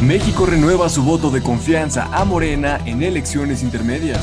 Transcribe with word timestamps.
México 0.00 0.44
renueva 0.44 0.90
su 0.90 1.02
voto 1.02 1.30
de 1.30 1.42
confianza 1.42 2.08
a 2.12 2.24
Morena 2.26 2.78
en 2.84 3.02
elecciones 3.02 3.62
intermedias. 3.62 4.22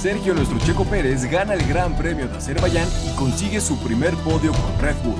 Sergio 0.00 0.34
nuestro 0.34 0.58
Checo 0.60 0.84
Pérez 0.84 1.24
gana 1.24 1.54
el 1.54 1.66
Gran 1.66 1.96
Premio 1.96 2.28
de 2.28 2.36
Azerbaiyán 2.36 2.88
y 3.10 3.16
consigue 3.16 3.60
su 3.60 3.76
primer 3.78 4.14
podio 4.18 4.52
con 4.52 4.78
Red 4.80 4.94
Bull. 5.02 5.16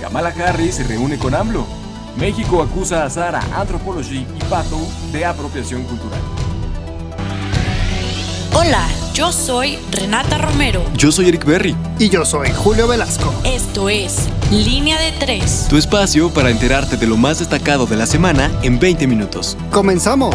Kamala 0.00 0.30
Harris 0.30 0.74
se 0.74 0.84
reúne 0.84 1.18
con 1.18 1.36
AMLO. 1.36 1.64
México 2.16 2.60
acusa 2.62 3.04
a 3.04 3.10
Sara 3.10 3.40
Anthropology 3.54 4.26
y 4.34 4.44
Pato 4.50 4.80
de 5.12 5.24
apropiación 5.24 5.84
cultural. 5.84 6.20
Hola, 8.54 8.88
yo 9.14 9.30
soy 9.30 9.78
Renata 9.90 10.38
Romero. 10.38 10.82
Yo 10.96 11.12
soy 11.12 11.28
Eric 11.28 11.44
Berry. 11.44 11.76
Y 11.98 12.08
yo 12.08 12.24
soy 12.24 12.48
Julio 12.50 12.88
Velasco. 12.88 13.32
Esto 13.44 13.88
es 13.88 14.28
Línea 14.50 14.98
de 14.98 15.12
Tres. 15.12 15.66
Tu 15.68 15.76
espacio 15.76 16.30
para 16.30 16.50
enterarte 16.50 16.96
de 16.96 17.06
lo 17.06 17.16
más 17.16 17.38
destacado 17.38 17.86
de 17.86 17.96
la 17.96 18.06
semana 18.06 18.50
en 18.62 18.78
20 18.78 19.06
minutos. 19.06 19.56
¡Comenzamos! 19.70 20.34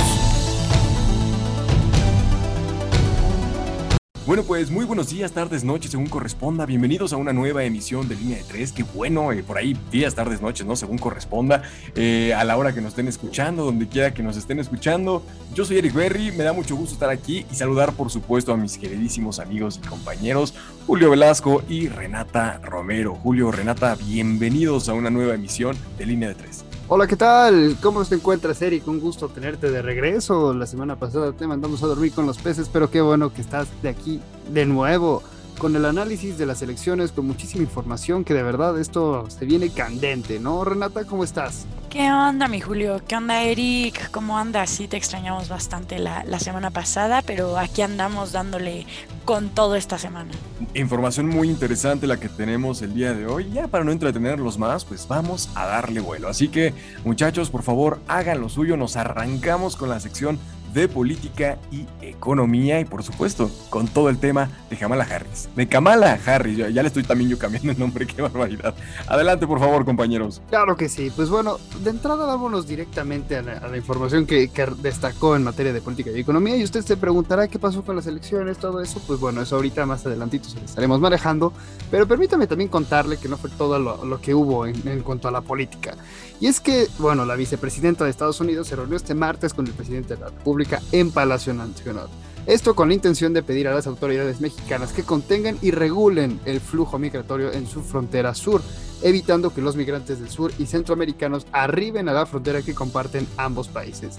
Bueno, 4.28 4.44
pues 4.44 4.70
muy 4.70 4.84
buenos 4.84 5.10
días, 5.10 5.32
tardes, 5.32 5.64
noches, 5.64 5.92
según 5.92 6.08
corresponda. 6.08 6.66
Bienvenidos 6.66 7.14
a 7.14 7.16
una 7.16 7.32
nueva 7.32 7.64
emisión 7.64 8.10
de 8.10 8.16
Línea 8.18 8.40
de 8.40 8.44
Tres. 8.44 8.74
Qué 8.74 8.84
bueno, 8.84 9.32
eh, 9.32 9.42
por 9.42 9.58
ahí 9.58 9.74
días, 9.90 10.16
tardes, 10.16 10.42
noches, 10.42 10.66
¿no? 10.66 10.76
Según 10.76 10.98
corresponda, 10.98 11.64
eh, 11.96 12.34
a 12.34 12.44
la 12.44 12.58
hora 12.58 12.74
que 12.74 12.82
nos 12.82 12.90
estén 12.90 13.08
escuchando, 13.08 13.64
donde 13.64 13.88
quiera 13.88 14.14
que 14.14 14.24
nos 14.24 14.36
estén 14.36 14.60
escuchando. 14.60 15.24
Yo 15.56 15.64
soy 15.64 15.78
Eric 15.78 15.94
Berry, 15.94 16.34
me 16.34 16.44
da 16.44 16.52
mucho 16.52 16.76
gusto 16.76 16.96
estar 16.96 17.10
aquí 17.10 17.46
y 17.50 17.56
saludar, 17.56 17.94
por 17.94 18.12
supuesto, 18.12 18.52
a 18.52 18.58
mis 18.58 18.78
queridísimos 18.78 19.40
amigos 19.40 19.80
y 19.82 19.88
compañeros, 19.88 20.54
Julio 20.88 21.10
Velasco 21.10 21.64
y 21.70 21.88
Renata 21.88 22.60
Romero. 22.62 23.16
Julio, 23.16 23.50
Renata, 23.54 23.96
bienvenidos 23.96 24.90
a 24.90 24.94
una 24.94 25.10
nueva 25.10 25.36
emisión 25.36 25.78
de 25.98 26.06
Línea 26.06 26.28
de 26.28 26.36
Tres. 26.36 26.67
Hola, 26.90 27.06
¿qué 27.06 27.18
tal? 27.18 27.76
¿Cómo 27.82 28.06
te 28.06 28.16
encuentras, 28.16 28.62
Eric? 28.62 28.88
Un 28.88 29.02
gusto 29.02 29.28
tenerte 29.28 29.70
de 29.70 29.82
regreso. 29.82 30.54
La 30.54 30.66
semana 30.66 30.96
pasada 30.96 31.34
te 31.34 31.46
mandamos 31.46 31.84
a 31.84 31.88
dormir 31.88 32.14
con 32.14 32.26
los 32.26 32.38
peces, 32.38 32.70
pero 32.72 32.90
qué 32.90 33.02
bueno 33.02 33.34
que 33.34 33.42
estás 33.42 33.68
de 33.82 33.90
aquí 33.90 34.22
de 34.54 34.66
nuevo 34.66 35.22
con 35.58 35.76
el 35.76 35.86
análisis 35.86 36.38
de 36.38 36.46
las 36.46 36.62
elecciones, 36.62 37.12
con 37.12 37.26
muchísima 37.28 37.64
información, 37.64 38.24
que 38.24 38.34
de 38.34 38.44
verdad 38.44 38.80
esto 38.80 39.30
se 39.30 39.46
viene 39.46 39.70
candente, 39.70 40.40
¿no? 40.40 40.64
Renata, 40.64 41.06
¿cómo 41.06 41.24
estás? 41.24 41.66
¿Qué 41.90 42.12
onda, 42.12 42.48
mi 42.48 42.60
Julio? 42.60 43.02
¿Qué 43.08 43.16
onda, 43.16 43.42
Eric? 43.44 44.12
¿Cómo 44.12 44.38
andas? 44.38 44.70
Sí, 44.70 44.88
te 44.88 44.98
extrañamos 44.98 45.50
bastante 45.50 46.00
la, 46.00 46.24
la 46.26 46.38
semana 46.38 46.70
pasada, 46.70 47.22
pero 47.22 47.58
aquí 47.58 47.82
andamos 47.82 48.34
dándole 48.34 48.86
con 49.26 49.50
todo 49.50 49.76
esta 49.76 49.98
semana. 49.98 50.32
Información 50.74 51.28
muy 51.28 51.50
interesante 51.50 52.06
la 52.06 52.20
que 52.20 52.30
tenemos 52.30 52.82
el 52.82 52.94
día 52.94 53.14
de 53.14 53.26
hoy. 53.26 53.50
Ya 53.52 53.68
para 53.68 53.84
no 53.84 53.92
entretenerlos 53.92 54.60
más, 54.60 54.86
pues 54.86 55.08
vamos 55.08 55.50
a 55.56 55.66
darle 55.66 56.02
vuelo. 56.02 56.28
Así 56.28 56.50
que, 56.50 56.74
muchachos, 57.04 57.50
por 57.50 57.64
favor, 57.64 58.00
hagan 58.08 58.42
lo 58.42 58.50
suyo. 58.50 58.78
Nos 58.78 58.96
arrancamos 58.96 59.76
con 59.76 59.90
la 59.90 60.00
sección 60.00 60.40
de 60.82 60.88
política 60.88 61.58
y 61.72 61.88
economía 62.02 62.80
y 62.80 62.86
por 62.86 63.02
supuesto 63.02 63.50
con 63.70 63.88
todo 63.88 64.10
el 64.10 64.20
tema 64.20 64.50
de 64.70 64.78
Kamala 64.78 65.06
Harris. 65.06 65.50
De 65.56 65.68
Kamala 65.68 66.20
Harris, 66.24 66.58
ya, 66.58 66.70
le 66.70 66.88
estoy 66.88 67.04
también 67.04 67.32
yo 67.32 67.40
cambiando 67.40 67.72
el 67.72 67.80
nombre, 67.80 68.06
qué 68.16 68.22
barbaridad. 68.22 68.76
Adelante 69.08 69.48
por 69.48 69.60
favor 69.60 69.86
compañeros. 69.86 70.42
Claro 70.50 70.78
que 70.78 70.88
sí, 70.88 71.12
pues 71.16 71.30
bueno, 71.30 71.58
de 71.84 71.90
entrada 71.90 72.26
vámonos 72.26 72.68
directamente 72.68 73.38
a 73.38 73.42
la, 73.42 73.76
información 73.76 74.26
que, 74.26 74.50
destacó 74.82 75.36
en 75.36 75.44
materia 75.44 75.74
de 75.74 75.82
política 75.82 76.12
y 76.12 76.20
economía 76.20 76.56
y 76.58 76.64
usted 76.64 76.84
se 76.84 76.98
preguntará 76.98 77.48
qué 77.48 77.58
pasó 77.58 77.84
con 77.84 77.96
las 77.96 78.06
elecciones, 78.06 78.58
todo 78.58 78.82
eso, 78.82 79.02
pues 79.08 79.20
bueno, 79.20 79.42
eso 79.42 79.56
ahorita 79.56 79.86
más 79.86 80.06
adelantito 80.06 80.50
se 80.50 80.60
lo 80.60 80.66
estaremos 80.66 81.00
manejando, 81.00 81.54
pero 81.90 82.08
permítame 82.08 82.46
también 82.46 82.70
contarle 82.70 83.18
que 83.18 83.28
no 83.28 83.38
fue 83.38 83.50
todo 83.50 83.80
lo, 83.80 84.22
que 84.22 84.36
hubo 84.36 84.66
en, 84.68 84.88
en 84.88 85.02
cuanto 85.02 85.28
a 85.28 85.32
la 85.32 85.42
política. 85.42 85.96
Y 86.40 86.46
es 86.46 86.60
que, 86.60 86.88
bueno, 87.00 87.26
la 87.26 87.36
vicepresidenta 87.36 88.04
de 88.04 88.12
Estados 88.12 88.40
Unidos 88.40 88.68
se 88.68 88.76
reunió 88.76 88.96
este 88.96 89.16
martes 89.16 89.54
con 89.56 89.66
el 89.66 89.74
presidente 89.74 90.16
de 90.16 90.22
la 90.22 90.28
República 90.28 90.67
en 90.92 91.12
Palacio 91.12 91.54
Nacional. 91.54 92.08
Esto 92.48 92.76
con 92.76 92.88
la 92.88 92.94
intención 92.94 93.34
de 93.34 93.44
pedir 93.44 93.68
a 93.68 93.74
las 93.74 93.88
autoridades 93.88 94.40
mexicanas 94.40 94.94
que 94.94 95.04
contengan 95.04 95.58
y 95.62 95.72
regulen 95.72 96.40
el 96.46 96.62
flujo 96.62 96.98
migratorio 96.98 97.52
en 97.52 97.68
su 97.68 97.82
frontera 97.82 98.34
sur, 98.34 98.62
evitando 99.02 99.54
que 99.54 99.62
los 99.62 99.76
migrantes 99.76 100.22
del 100.22 100.30
sur 100.30 100.54
y 100.58 100.66
centroamericanos 100.66 101.46
arriben 101.52 102.08
a 102.08 102.14
la 102.14 102.26
frontera 102.26 102.62
que 102.62 102.74
comparten 102.74 103.28
ambos 103.36 103.68
países. 103.68 104.16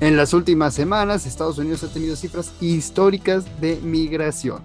En 0.00 0.16
las 0.16 0.32
últimas 0.32 0.74
semanas, 0.74 1.26
Estados 1.26 1.58
Unidos 1.58 1.82
ha 1.82 1.92
tenido 1.92 2.14
cifras 2.14 2.52
históricas 2.60 3.44
de 3.60 3.76
migración. 3.82 4.60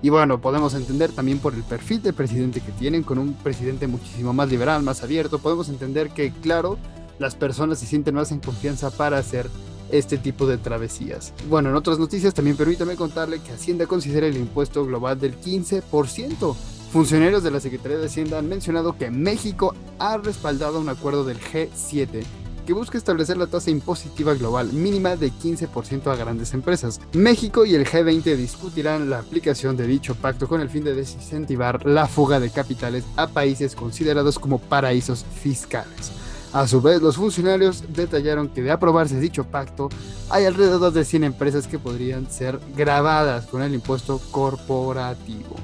Y 0.00 0.08
bueno, 0.08 0.40
podemos 0.40 0.72
entender 0.74 1.12
también 1.12 1.40
por 1.40 1.54
el 1.54 1.62
perfil 1.64 2.02
de 2.02 2.14
presidente 2.14 2.62
que 2.62 2.72
tienen, 2.72 3.02
con 3.02 3.18
un 3.18 3.34
presidente 3.34 3.86
muchísimo 3.86 4.32
más 4.32 4.48
liberal, 4.48 4.82
más 4.82 5.02
abierto, 5.02 5.38
podemos 5.38 5.68
entender 5.68 6.08
que, 6.08 6.32
claro, 6.42 6.78
las 7.18 7.34
personas 7.34 7.78
se 7.78 7.86
sienten 7.86 8.14
más 8.14 8.32
en 8.32 8.40
confianza 8.40 8.90
para 8.90 9.18
hacer 9.18 9.48
este 9.92 10.18
tipo 10.18 10.46
de 10.46 10.58
travesías. 10.58 11.32
Bueno, 11.48 11.70
en 11.70 11.76
otras 11.76 11.98
noticias 11.98 12.34
también 12.34 12.56
permítame 12.56 12.96
contarle 12.96 13.40
que 13.40 13.52
Hacienda 13.52 13.86
considera 13.86 14.26
el 14.26 14.36
impuesto 14.36 14.84
global 14.84 15.20
del 15.20 15.38
15%. 15.38 16.54
Funcionarios 16.92 17.42
de 17.42 17.50
la 17.50 17.60
Secretaría 17.60 17.98
de 17.98 18.06
Hacienda 18.06 18.38
han 18.38 18.48
mencionado 18.48 18.98
que 18.98 19.10
México 19.10 19.74
ha 19.98 20.16
respaldado 20.16 20.80
un 20.80 20.88
acuerdo 20.88 21.24
del 21.24 21.38
G7 21.40 22.24
que 22.66 22.72
busca 22.72 22.98
establecer 22.98 23.36
la 23.36 23.46
tasa 23.46 23.70
impositiva 23.70 24.34
global 24.34 24.72
mínima 24.72 25.16
de 25.16 25.32
15% 25.32 26.06
a 26.06 26.16
grandes 26.16 26.54
empresas. 26.54 27.00
México 27.12 27.64
y 27.64 27.74
el 27.74 27.86
G20 27.86 28.36
discutirán 28.36 29.10
la 29.10 29.18
aplicación 29.18 29.76
de 29.76 29.86
dicho 29.86 30.14
pacto 30.14 30.48
con 30.48 30.60
el 30.60 30.70
fin 30.70 30.84
de 30.84 30.94
desincentivar 30.94 31.84
la 31.86 32.06
fuga 32.06 32.40
de 32.40 32.50
capitales 32.50 33.04
a 33.16 33.26
países 33.26 33.74
considerados 33.74 34.38
como 34.38 34.58
paraísos 34.58 35.24
fiscales. 35.42 36.21
A 36.52 36.66
su 36.68 36.82
vez, 36.82 37.00
los 37.00 37.16
funcionarios 37.16 37.82
detallaron 37.94 38.48
que 38.48 38.62
de 38.62 38.70
aprobarse 38.70 39.18
dicho 39.18 39.44
pacto, 39.44 39.88
hay 40.28 40.44
alrededor 40.44 40.92
de 40.92 41.04
100 41.04 41.24
empresas 41.24 41.66
que 41.66 41.78
podrían 41.78 42.30
ser 42.30 42.60
grabadas 42.76 43.46
con 43.46 43.62
el 43.62 43.72
impuesto 43.72 44.20
corporativo. 44.30 45.56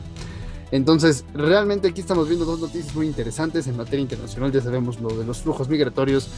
Entonces, 0.71 1.25
realmente 1.35 1.89
aquí 1.89 2.01
estamos 2.01 2.29
viendo 2.29 2.47
dos 2.47 2.61
noticias 2.61 2.95
muy 2.95 3.07
interesantes 3.07 3.67
en 3.67 3.77
materia 3.77 4.03
internacional. 4.03 4.53
Ya 4.53 4.61
sabemos 4.61 5.01
lo 5.01 5.09
de 5.11 5.25
los 5.25 5.39
flujos 5.39 5.69
migratorios. 5.69 6.29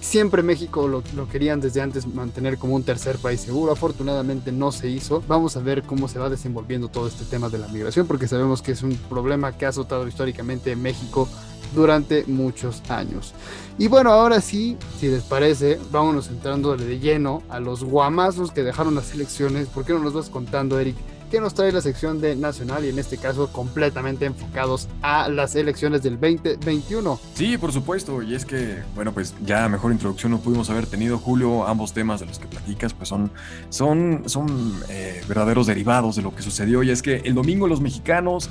Siempre 0.00 0.42
México 0.42 0.86
lo, 0.86 1.02
lo, 1.14 1.28
querían 1.28 1.60
desde 1.60 1.80
antes 1.80 2.06
mantener 2.06 2.56
como 2.56 2.74
un 2.76 2.84
tercer 2.84 3.18
país 3.18 3.40
seguro. 3.40 3.72
Afortunadamente 3.72 4.52
no 4.52 4.72
se 4.72 4.88
hizo. 4.88 5.22
Vamos 5.26 5.56
a 5.56 5.60
ver 5.60 5.82
cómo 5.82 6.08
se 6.08 6.18
va 6.18 6.30
desenvolviendo 6.30 6.88
todo 6.88 7.08
este 7.08 7.24
tema 7.24 7.48
de 7.48 7.58
la 7.58 7.68
migración, 7.68 8.06
porque 8.06 8.28
sabemos 8.28 8.62
que 8.62 8.72
es 8.72 8.82
un 8.82 8.94
problema 9.08 9.56
que 9.56 9.66
ha 9.66 9.70
azotado 9.70 10.06
históricamente 10.06 10.76
México 10.76 11.28
durante 11.74 12.24
muchos 12.26 12.82
años. 12.90 13.34
Y 13.76 13.88
bueno, 13.88 14.10
ahora 14.10 14.40
sí, 14.40 14.76
si 14.98 15.08
les 15.08 15.22
parece, 15.22 15.78
vámonos 15.90 16.28
entrando 16.28 16.76
de 16.76 16.98
lleno 16.98 17.42
a 17.48 17.60
los 17.60 17.84
guamazos 17.84 18.50
que 18.50 18.62
dejaron 18.62 18.94
las 18.94 19.12
elecciones. 19.12 19.68
¿Por 19.68 19.84
qué 19.84 19.92
no 19.92 20.00
nos 20.00 20.14
vas 20.14 20.30
contando, 20.30 20.78
Eric? 20.78 20.96
¿Qué 21.30 21.40
nos 21.40 21.52
trae 21.52 21.72
la 21.72 21.82
sección 21.82 22.22
de 22.22 22.36
Nacional 22.36 22.86
y 22.86 22.88
en 22.88 22.98
este 22.98 23.18
caso 23.18 23.52
completamente 23.52 24.24
enfocados 24.24 24.88
a 25.02 25.28
las 25.28 25.56
elecciones 25.56 26.02
del 26.02 26.18
2021? 26.18 27.20
Sí, 27.34 27.58
por 27.58 27.70
supuesto, 27.70 28.22
y 28.22 28.34
es 28.34 28.46
que, 28.46 28.78
bueno, 28.94 29.12
pues 29.12 29.34
ya 29.44 29.68
mejor 29.68 29.92
introducción 29.92 30.32
no 30.32 30.40
pudimos 30.40 30.70
haber 30.70 30.86
tenido, 30.86 31.18
Julio, 31.18 31.66
ambos 31.66 31.92
temas 31.92 32.20
de 32.20 32.26
los 32.26 32.38
que 32.38 32.46
platicas, 32.46 32.94
pues 32.94 33.10
son, 33.10 33.30
son, 33.68 34.22
son 34.24 34.82
eh, 34.88 35.20
verdaderos 35.28 35.66
derivados 35.66 36.16
de 36.16 36.22
lo 36.22 36.34
que 36.34 36.40
sucedió, 36.40 36.82
y 36.82 36.90
es 36.90 37.02
que 37.02 37.16
el 37.16 37.34
domingo 37.34 37.68
los 37.68 37.82
mexicanos 37.82 38.48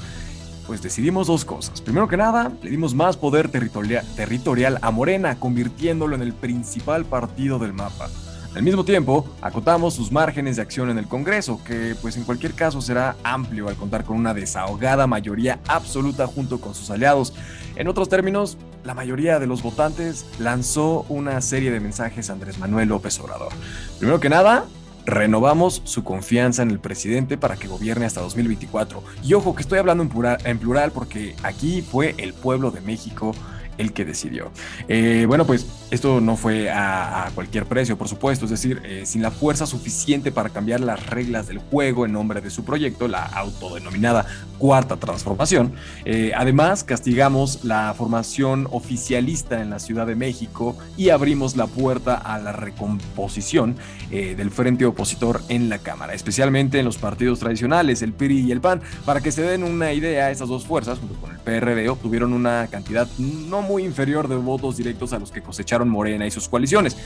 pues 0.67 0.81
decidimos 0.83 1.27
dos 1.27 1.45
cosas. 1.45 1.81
Primero 1.81 2.07
que 2.07 2.17
nada, 2.17 2.51
le 2.61 2.69
dimos 2.69 2.93
más 2.93 3.17
poder 3.17 3.49
territorial 3.49 4.77
a 4.81 4.91
Morena, 4.91 5.39
convirtiéndolo 5.39 6.13
en 6.13 6.21
el 6.21 6.33
principal 6.33 7.05
partido 7.05 7.57
del 7.57 7.73
mapa. 7.73 8.09
Al 8.57 8.63
mismo 8.63 8.83
tiempo, 8.83 9.23
acotamos 9.39 9.93
sus 9.93 10.11
márgenes 10.11 10.55
de 10.55 10.63
acción 10.63 10.89
en 10.89 10.97
el 10.97 11.07
Congreso, 11.07 11.63
que 11.63 11.93
pues 12.01 12.17
en 12.17 12.23
cualquier 12.23 12.55
caso 12.55 12.81
será 12.81 13.15
amplio 13.23 13.67
al 13.67 13.75
contar 13.75 14.03
con 14.03 14.17
una 14.17 14.33
desahogada 14.33 15.05
mayoría 15.05 15.59
absoluta 15.67 16.25
junto 16.25 16.59
con 16.59 16.73
sus 16.73 16.89
aliados. 16.89 17.35
En 17.75 17.87
otros 17.87 18.09
términos, 18.09 18.57
la 18.83 18.95
mayoría 18.95 19.37
de 19.37 19.45
los 19.45 19.61
votantes 19.61 20.25
lanzó 20.39 21.05
una 21.07 21.39
serie 21.41 21.69
de 21.69 21.79
mensajes 21.79 22.31
a 22.31 22.33
Andrés 22.33 22.57
Manuel 22.57 22.89
López 22.89 23.19
Obrador. 23.19 23.53
Primero 23.99 24.19
que 24.19 24.29
nada, 24.29 24.65
renovamos 25.05 25.83
su 25.85 26.03
confianza 26.03 26.63
en 26.63 26.71
el 26.71 26.79
presidente 26.79 27.37
para 27.37 27.57
que 27.57 27.67
gobierne 27.67 28.07
hasta 28.07 28.21
2024. 28.21 29.03
Y 29.23 29.35
ojo 29.35 29.53
que 29.53 29.61
estoy 29.61 29.77
hablando 29.77 30.01
en 30.03 30.57
plural, 30.57 30.91
porque 30.93 31.35
aquí 31.43 31.83
fue 31.83 32.15
el 32.17 32.33
pueblo 32.33 32.71
de 32.71 32.81
México 32.81 33.35
el 33.77 33.93
que 33.93 34.05
decidió. 34.05 34.51
Eh, 34.87 35.25
bueno, 35.27 35.45
pues 35.45 35.67
esto 35.89 36.19
no 36.19 36.35
fue 36.35 36.69
a, 36.69 37.31
cualquier 37.33 37.65
precio, 37.65 37.97
por 37.97 38.09
supuesto, 38.09 38.45
es 38.45 38.51
decir, 38.51 38.81
eh, 38.83 39.03
sin 39.05 39.21
la 39.21 39.31
fuerza 39.31 39.65
suficiente 39.65 40.31
para 40.31 40.49
cambiar 40.49 40.81
las 40.81 41.05
reglas 41.05 41.47
del 41.47 41.59
juego 41.59 42.05
en 42.05 42.11
nombre 42.11 42.41
de 42.41 42.49
su 42.49 42.65
proyecto, 42.65 43.07
la 43.07 43.23
autodenominada 43.23 44.25
Cuarta 44.57 44.97
Transformación. 44.97 45.73
Eh, 46.03 46.31
además, 46.35 46.83
castigamos 46.83 47.63
la 47.63 47.93
formación 47.93 48.67
oficialista 48.71 49.61
en 49.61 49.69
la 49.69 49.79
Ciudad 49.79 50.07
de 50.07 50.15
México 50.15 50.75
y 50.97 51.09
abrimos 51.09 51.55
la 51.55 51.67
puerta 51.67 52.15
a 52.15 52.37
la 52.39 52.51
recomposición 52.51 53.75
del 54.09 54.51
frente 54.51 54.85
opositor 54.85 55.41
en 55.49 55.67
la 55.67 55.79
Cámara, 55.79 56.13
especialmente 56.13 56.79
en 56.79 56.85
los 56.85 56.97
partidos 56.97 57.39
tradicionales, 57.39 58.01
el 58.01 58.13
PRI 58.13 58.39
y 58.47 58.51
el 58.51 58.61
PAN. 58.61 58.81
Para 59.05 59.19
que 59.19 59.31
se 59.33 59.41
den 59.41 59.63
una 59.63 59.91
idea, 59.91 60.31
estas 60.31 60.47
dos 60.47 60.65
fuerzas, 60.65 60.99
junto 60.99 61.15
con 61.15 61.31
el 61.31 61.37
PRD, 61.39 61.89
obtuvieron 61.89 62.31
una 62.31 62.67
cantidad 62.71 63.07
no 63.17 63.61
muy 63.61 63.83
inferior 63.83 64.27
de 64.29 64.37
votos 64.37 64.77
directos 64.77 65.11
a 65.11 65.19
los 65.19 65.31
que 65.31 65.41
cosecharon 65.41 65.76
Morena 65.85 66.25
y 66.25 66.31
sus 66.31 66.47
coaliciones, 66.47 66.97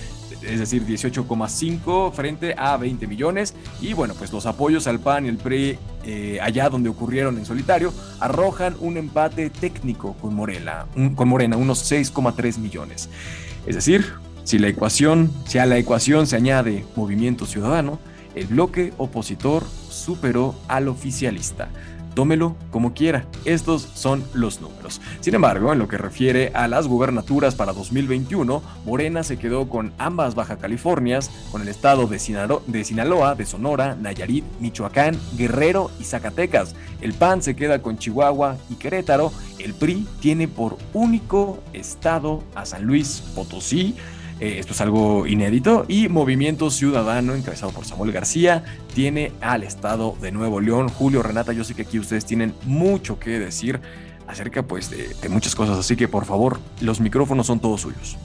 es 0.41 0.59
decir, 0.59 0.85
18,5 0.85 2.11
frente 2.13 2.55
a 2.57 2.77
20 2.77 3.07
millones. 3.07 3.53
Y 3.81 3.93
bueno, 3.93 4.13
pues 4.17 4.31
los 4.31 4.45
apoyos 4.45 4.87
al 4.87 4.99
PAN 4.99 5.25
y 5.25 5.29
el 5.29 5.37
PRI 5.37 5.77
eh, 6.03 6.39
allá 6.41 6.69
donde 6.69 6.89
ocurrieron 6.89 7.37
en 7.37 7.45
solitario 7.45 7.93
arrojan 8.19 8.75
un 8.79 8.97
empate 8.97 9.49
técnico 9.49 10.13
con 10.13 10.33
Morena, 10.33 10.85
con 11.15 11.27
Morena 11.27 11.57
unos 11.57 11.91
6,3 11.91 12.57
millones. 12.57 13.09
Es 13.65 13.75
decir, 13.75 14.05
si 14.43 14.57
la 14.57 14.67
ecuación, 14.67 15.31
si 15.45 15.59
a 15.59 15.65
la 15.65 15.77
ecuación 15.77 16.25
se 16.25 16.35
añade 16.35 16.85
Movimiento 16.95 17.45
Ciudadano, 17.45 17.99
el 18.33 18.47
bloque 18.47 18.93
opositor 18.97 19.63
superó 19.89 20.55
al 20.67 20.87
oficialista. 20.87 21.69
Tómelo 22.13 22.55
como 22.71 22.93
quiera, 22.93 23.25
estos 23.45 23.87
son 23.93 24.23
los 24.33 24.61
números. 24.61 25.01
Sin 25.21 25.35
embargo, 25.35 25.71
en 25.71 25.79
lo 25.79 25.87
que 25.87 25.97
refiere 25.97 26.51
a 26.53 26.67
las 26.67 26.87
gubernaturas 26.87 27.55
para 27.55 27.73
2021, 27.73 28.61
Morena 28.85 29.23
se 29.23 29.37
quedó 29.37 29.69
con 29.69 29.93
ambas 29.97 30.35
Baja 30.35 30.57
Californias, 30.57 31.31
con 31.51 31.61
el 31.61 31.67
estado 31.69 32.07
de, 32.07 32.17
de 32.67 32.83
Sinaloa, 32.83 33.35
de 33.35 33.45
Sonora, 33.45 33.95
Nayarit, 33.95 34.43
Michoacán, 34.59 35.17
Guerrero 35.37 35.91
y 35.99 36.03
Zacatecas. 36.03 36.75
El 37.01 37.13
PAN 37.13 37.41
se 37.41 37.55
queda 37.55 37.81
con 37.81 37.97
Chihuahua 37.97 38.57
y 38.69 38.75
Querétaro. 38.75 39.31
El 39.57 39.73
PRI 39.73 40.07
tiene 40.19 40.47
por 40.47 40.77
único 40.93 41.59
estado 41.73 42.43
a 42.55 42.65
San 42.65 42.83
Luis 42.83 43.23
Potosí. 43.35 43.95
Eh, 44.41 44.57
esto 44.57 44.73
es 44.73 44.81
algo 44.81 45.27
inédito. 45.27 45.85
Y 45.87 46.09
Movimiento 46.09 46.71
Ciudadano, 46.71 47.35
encabezado 47.35 47.71
por 47.71 47.85
Samuel 47.85 48.11
García, 48.11 48.63
tiene 48.95 49.31
al 49.39 49.61
Estado 49.61 50.17
de 50.19 50.31
Nuevo 50.31 50.59
León. 50.59 50.89
Julio, 50.89 51.21
Renata, 51.21 51.53
yo 51.53 51.63
sé 51.63 51.75
que 51.75 51.83
aquí 51.83 51.99
ustedes 51.99 52.25
tienen 52.25 52.55
mucho 52.65 53.19
que 53.19 53.37
decir 53.37 53.79
acerca 54.27 54.63
pues 54.63 54.89
de, 54.89 55.09
de 55.21 55.29
muchas 55.29 55.53
cosas, 55.55 55.77
así 55.77 55.95
que 55.95 56.07
por 56.07 56.25
favor, 56.25 56.59
los 56.79 56.99
micrófonos 57.01 57.45
son 57.47 57.59
todos 57.59 57.81
suyos. 57.81 58.17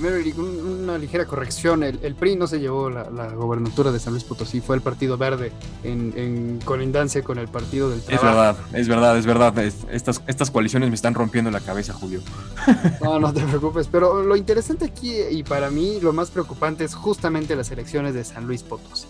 Primero, 0.00 0.16
una 0.38 0.96
ligera 0.96 1.24
corrección. 1.24 1.82
El, 1.82 2.14
PRI 2.14 2.36
no 2.36 2.46
se 2.46 2.60
llevó 2.60 2.88
la, 2.88 3.10
la, 3.10 3.32
gobernatura 3.32 3.90
de 3.90 3.98
San 3.98 4.12
Luis 4.12 4.22
Potosí, 4.22 4.60
fue 4.60 4.76
el 4.76 4.82
Partido 4.82 5.18
Verde 5.18 5.50
en, 5.82 6.60
colindancia 6.64 7.22
con 7.22 7.36
el 7.38 7.48
Partido 7.48 7.90
del 7.90 8.00
Trabajo. 8.02 8.60
Es 8.72 8.86
verdad, 8.86 9.18
es 9.18 9.26
verdad, 9.26 9.58
es 9.58 9.58
verdad. 9.58 9.58
estas, 9.90 10.22
estas 10.28 10.52
coaliciones 10.52 10.88
me 10.88 10.94
están 10.94 11.14
rompiendo 11.14 11.50
la 11.50 11.60
cabeza, 11.60 11.92
Julio. 11.92 12.20
No, 13.02 13.18
no 13.18 13.32
te 13.32 13.40
preocupes. 13.42 13.88
Pero 13.90 14.22
lo 14.22 14.36
interesante 14.36 14.84
aquí, 14.84 15.16
y 15.30 15.42
para 15.42 15.70
mí 15.70 15.98
lo 16.00 16.12
más 16.12 16.30
preocupante, 16.30 16.84
es 16.84 16.94
justamente 16.94 17.56
las 17.56 17.70
elecciones 17.70 18.14
de 18.14 18.22
San 18.22 18.46
Luis 18.46 18.62
Potosí. 18.62 19.06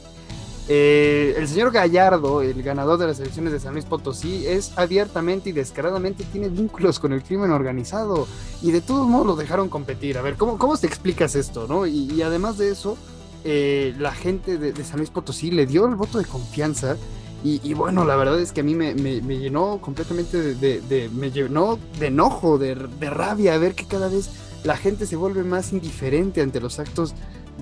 Eh, 0.71 1.35
el 1.39 1.49
señor 1.49 1.73
Gallardo, 1.73 2.43
el 2.43 2.63
ganador 2.63 2.99
de 2.99 3.07
las 3.07 3.19
elecciones 3.19 3.55
de 3.55 3.61
San 3.61 3.73
Luis 3.73 3.87
Potosí, 3.87 4.47
es 4.47 4.77
abiertamente 4.77 5.49
y 5.49 5.53
descaradamente 5.53 6.25
tiene 6.25 6.51
vínculos 6.51 6.99
con 6.99 7.15
el 7.15 7.23
crimen 7.23 7.53
organizado 7.53 8.29
y 8.61 8.71
de 8.71 8.83
todos 8.83 9.09
modos 9.09 9.27
lo 9.27 9.37
dejaron 9.37 9.71
competir. 9.71 10.19
A 10.19 10.23
ver, 10.23 10.37
¿cómo, 10.37 10.59
cómo 10.59 10.77
te 10.77 10.87
explicas 10.87 11.35
esto? 11.37 11.67
¿no? 11.67 11.87
Y, 11.87 12.21
además 12.21 12.59
de 12.59 12.71
eso, 12.71 12.99
eh, 13.45 13.95
la 13.99 14.13
gente 14.13 14.59
de, 14.59 14.85
San 14.85 14.99
Luis 14.99 15.09
Potosí 15.09 15.51
le 15.51 15.65
dio 15.65 15.87
el 15.87 15.95
voto 15.95 16.19
de 16.19 16.27
confianza. 16.27 16.97
Y, 17.45 17.73
bueno, 17.73 18.05
la 18.05 18.17
verdad 18.17 18.39
es 18.41 18.51
que 18.51 18.63
a 18.63 18.65
mí 18.65 18.75
me, 18.75 18.95
llenó 18.95 19.79
completamente 19.81 20.55
de, 20.55 21.11
me 21.15 21.31
llenó 21.31 21.79
de 22.01 22.09
enojo, 22.09 22.59
de, 22.59 22.75
de 22.75 23.11
rabia, 23.11 23.55
a 23.55 23.59
ver 23.59 23.77
que 23.77 23.87
cada 23.87 24.09
vez 24.09 24.29
la 24.65 24.77
gente 24.77 25.07
se 25.07 25.17
vuelve 25.17 25.45
más 25.45 25.73
indiferente 25.73 26.43
ante 26.43 26.61
los 26.61 26.81
actos 26.81 27.15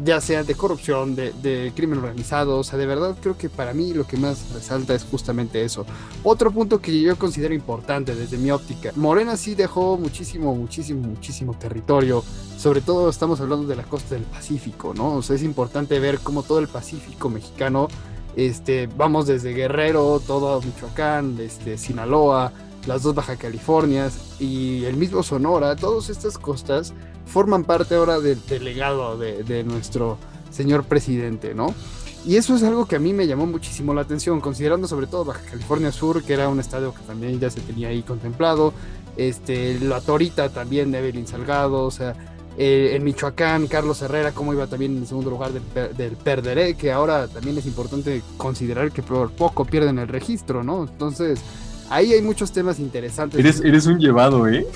ya 0.04 0.20
sea 0.20 0.44
de 0.44 0.54
corrupción, 0.54 1.14
de, 1.16 1.72
crimen 1.74 1.98
organizado, 1.98 2.58
o 2.58 2.64
sea, 2.64 2.78
de 2.78 2.86
verdad 2.86 3.16
creo 3.20 3.36
que 3.36 3.48
para 3.48 3.72
mí 3.72 3.94
lo 3.94 4.06
que 4.06 4.16
más 4.16 4.52
resalta 4.52 4.94
es 4.94 5.04
justamente 5.04 5.64
eso. 5.64 5.86
Otro 6.22 6.50
punto 6.50 6.80
que 6.80 7.00
yo 7.00 7.16
considero 7.16 7.54
importante 7.54 8.14
desde 8.14 8.36
mi 8.36 8.50
óptica, 8.50 8.92
Morena 8.96 9.36
sí 9.36 9.54
dejó 9.54 9.96
muchísimo, 9.96 10.54
muchísimo, 10.54 11.06
muchísimo 11.06 11.54
territorio, 11.54 12.22
sobre 12.58 12.80
todo 12.80 13.08
estamos 13.08 13.40
hablando 13.40 13.66
de 13.66 13.76
la 13.76 13.84
costa 13.84 14.14
del 14.14 14.24
Pacífico, 14.24 14.92
¿no? 14.94 15.14
O 15.14 15.22
sea, 15.22 15.36
es 15.36 15.42
importante 15.42 15.98
ver 15.98 16.18
cómo 16.18 16.42
todo 16.42 16.58
el 16.58 16.68
Pacífico 16.68 17.28
mexicano, 17.30 17.88
este, 18.36 18.86
vamos 18.86 19.26
desde 19.26 19.54
Guerrero, 19.54 20.20
todo 20.26 20.60
Michoacán, 20.60 21.38
este, 21.40 21.78
Sinaloa, 21.78 22.52
las 22.86 23.02
dos 23.02 23.14
Baja 23.14 23.36
Californias 23.36 24.18
y 24.38 24.84
el 24.84 24.96
mismo 24.96 25.22
Sonora, 25.22 25.74
todas 25.74 26.10
estas 26.10 26.38
costas 26.38 26.92
forman 27.26 27.64
parte 27.64 27.94
ahora 27.94 28.20
del, 28.20 28.40
legado 28.62 29.18
de, 29.18 29.64
nuestro 29.64 30.18
señor 30.50 30.84
presidente, 30.84 31.54
¿no? 31.54 31.74
Y 32.24 32.36
eso 32.36 32.56
es 32.56 32.62
algo 32.62 32.86
que 32.86 32.96
a 32.96 32.98
mí 32.98 33.12
me 33.12 33.26
llamó 33.26 33.46
muchísimo 33.46 33.94
la 33.94 34.00
atención, 34.00 34.40
considerando 34.40 34.88
sobre 34.88 35.06
todo 35.06 35.24
Baja 35.24 35.42
California 35.48 35.92
Sur, 35.92 36.24
que 36.24 36.32
era 36.32 36.48
un 36.48 36.58
estadio 36.58 36.92
que 36.92 37.02
también 37.02 37.38
ya 37.38 37.50
se 37.50 37.60
tenía 37.60 37.88
ahí 37.88 38.02
contemplado, 38.02 38.72
este, 39.16 39.78
la 39.80 40.00
Torita 40.00 40.48
también 40.48 40.90
de 40.90 40.98
Evelyn 40.98 41.26
Salgado, 41.26 41.84
o 41.84 41.90
sea, 41.90 42.16
eh, 42.58 42.92
en 42.94 43.04
Michoacán, 43.04 43.66
Carlos 43.66 44.00
Herrera, 44.00 44.32
cómo 44.32 44.52
iba 44.54 44.66
también 44.66 44.96
en 44.96 45.02
el 45.02 45.06
segundo 45.06 45.30
lugar 45.30 45.52
del, 45.52 45.94
del, 45.94 46.16
Perderé, 46.16 46.74
que 46.74 46.90
ahora 46.90 47.28
también 47.28 47.58
es 47.58 47.66
importante 47.66 48.22
considerar 48.38 48.92
que 48.92 49.02
por 49.02 49.30
poco 49.30 49.66
pierden 49.66 49.98
el 49.98 50.08
registro, 50.08 50.64
¿no? 50.64 50.84
Entonces, 50.84 51.40
Ahí 51.88 52.12
hay 52.12 52.22
muchos 52.22 52.52
temas 52.52 52.80
interesantes. 52.80 53.38
Eres, 53.38 53.60
eres 53.60 53.86
un 53.86 53.98
llevado, 53.98 54.48
¿eh? 54.48 54.66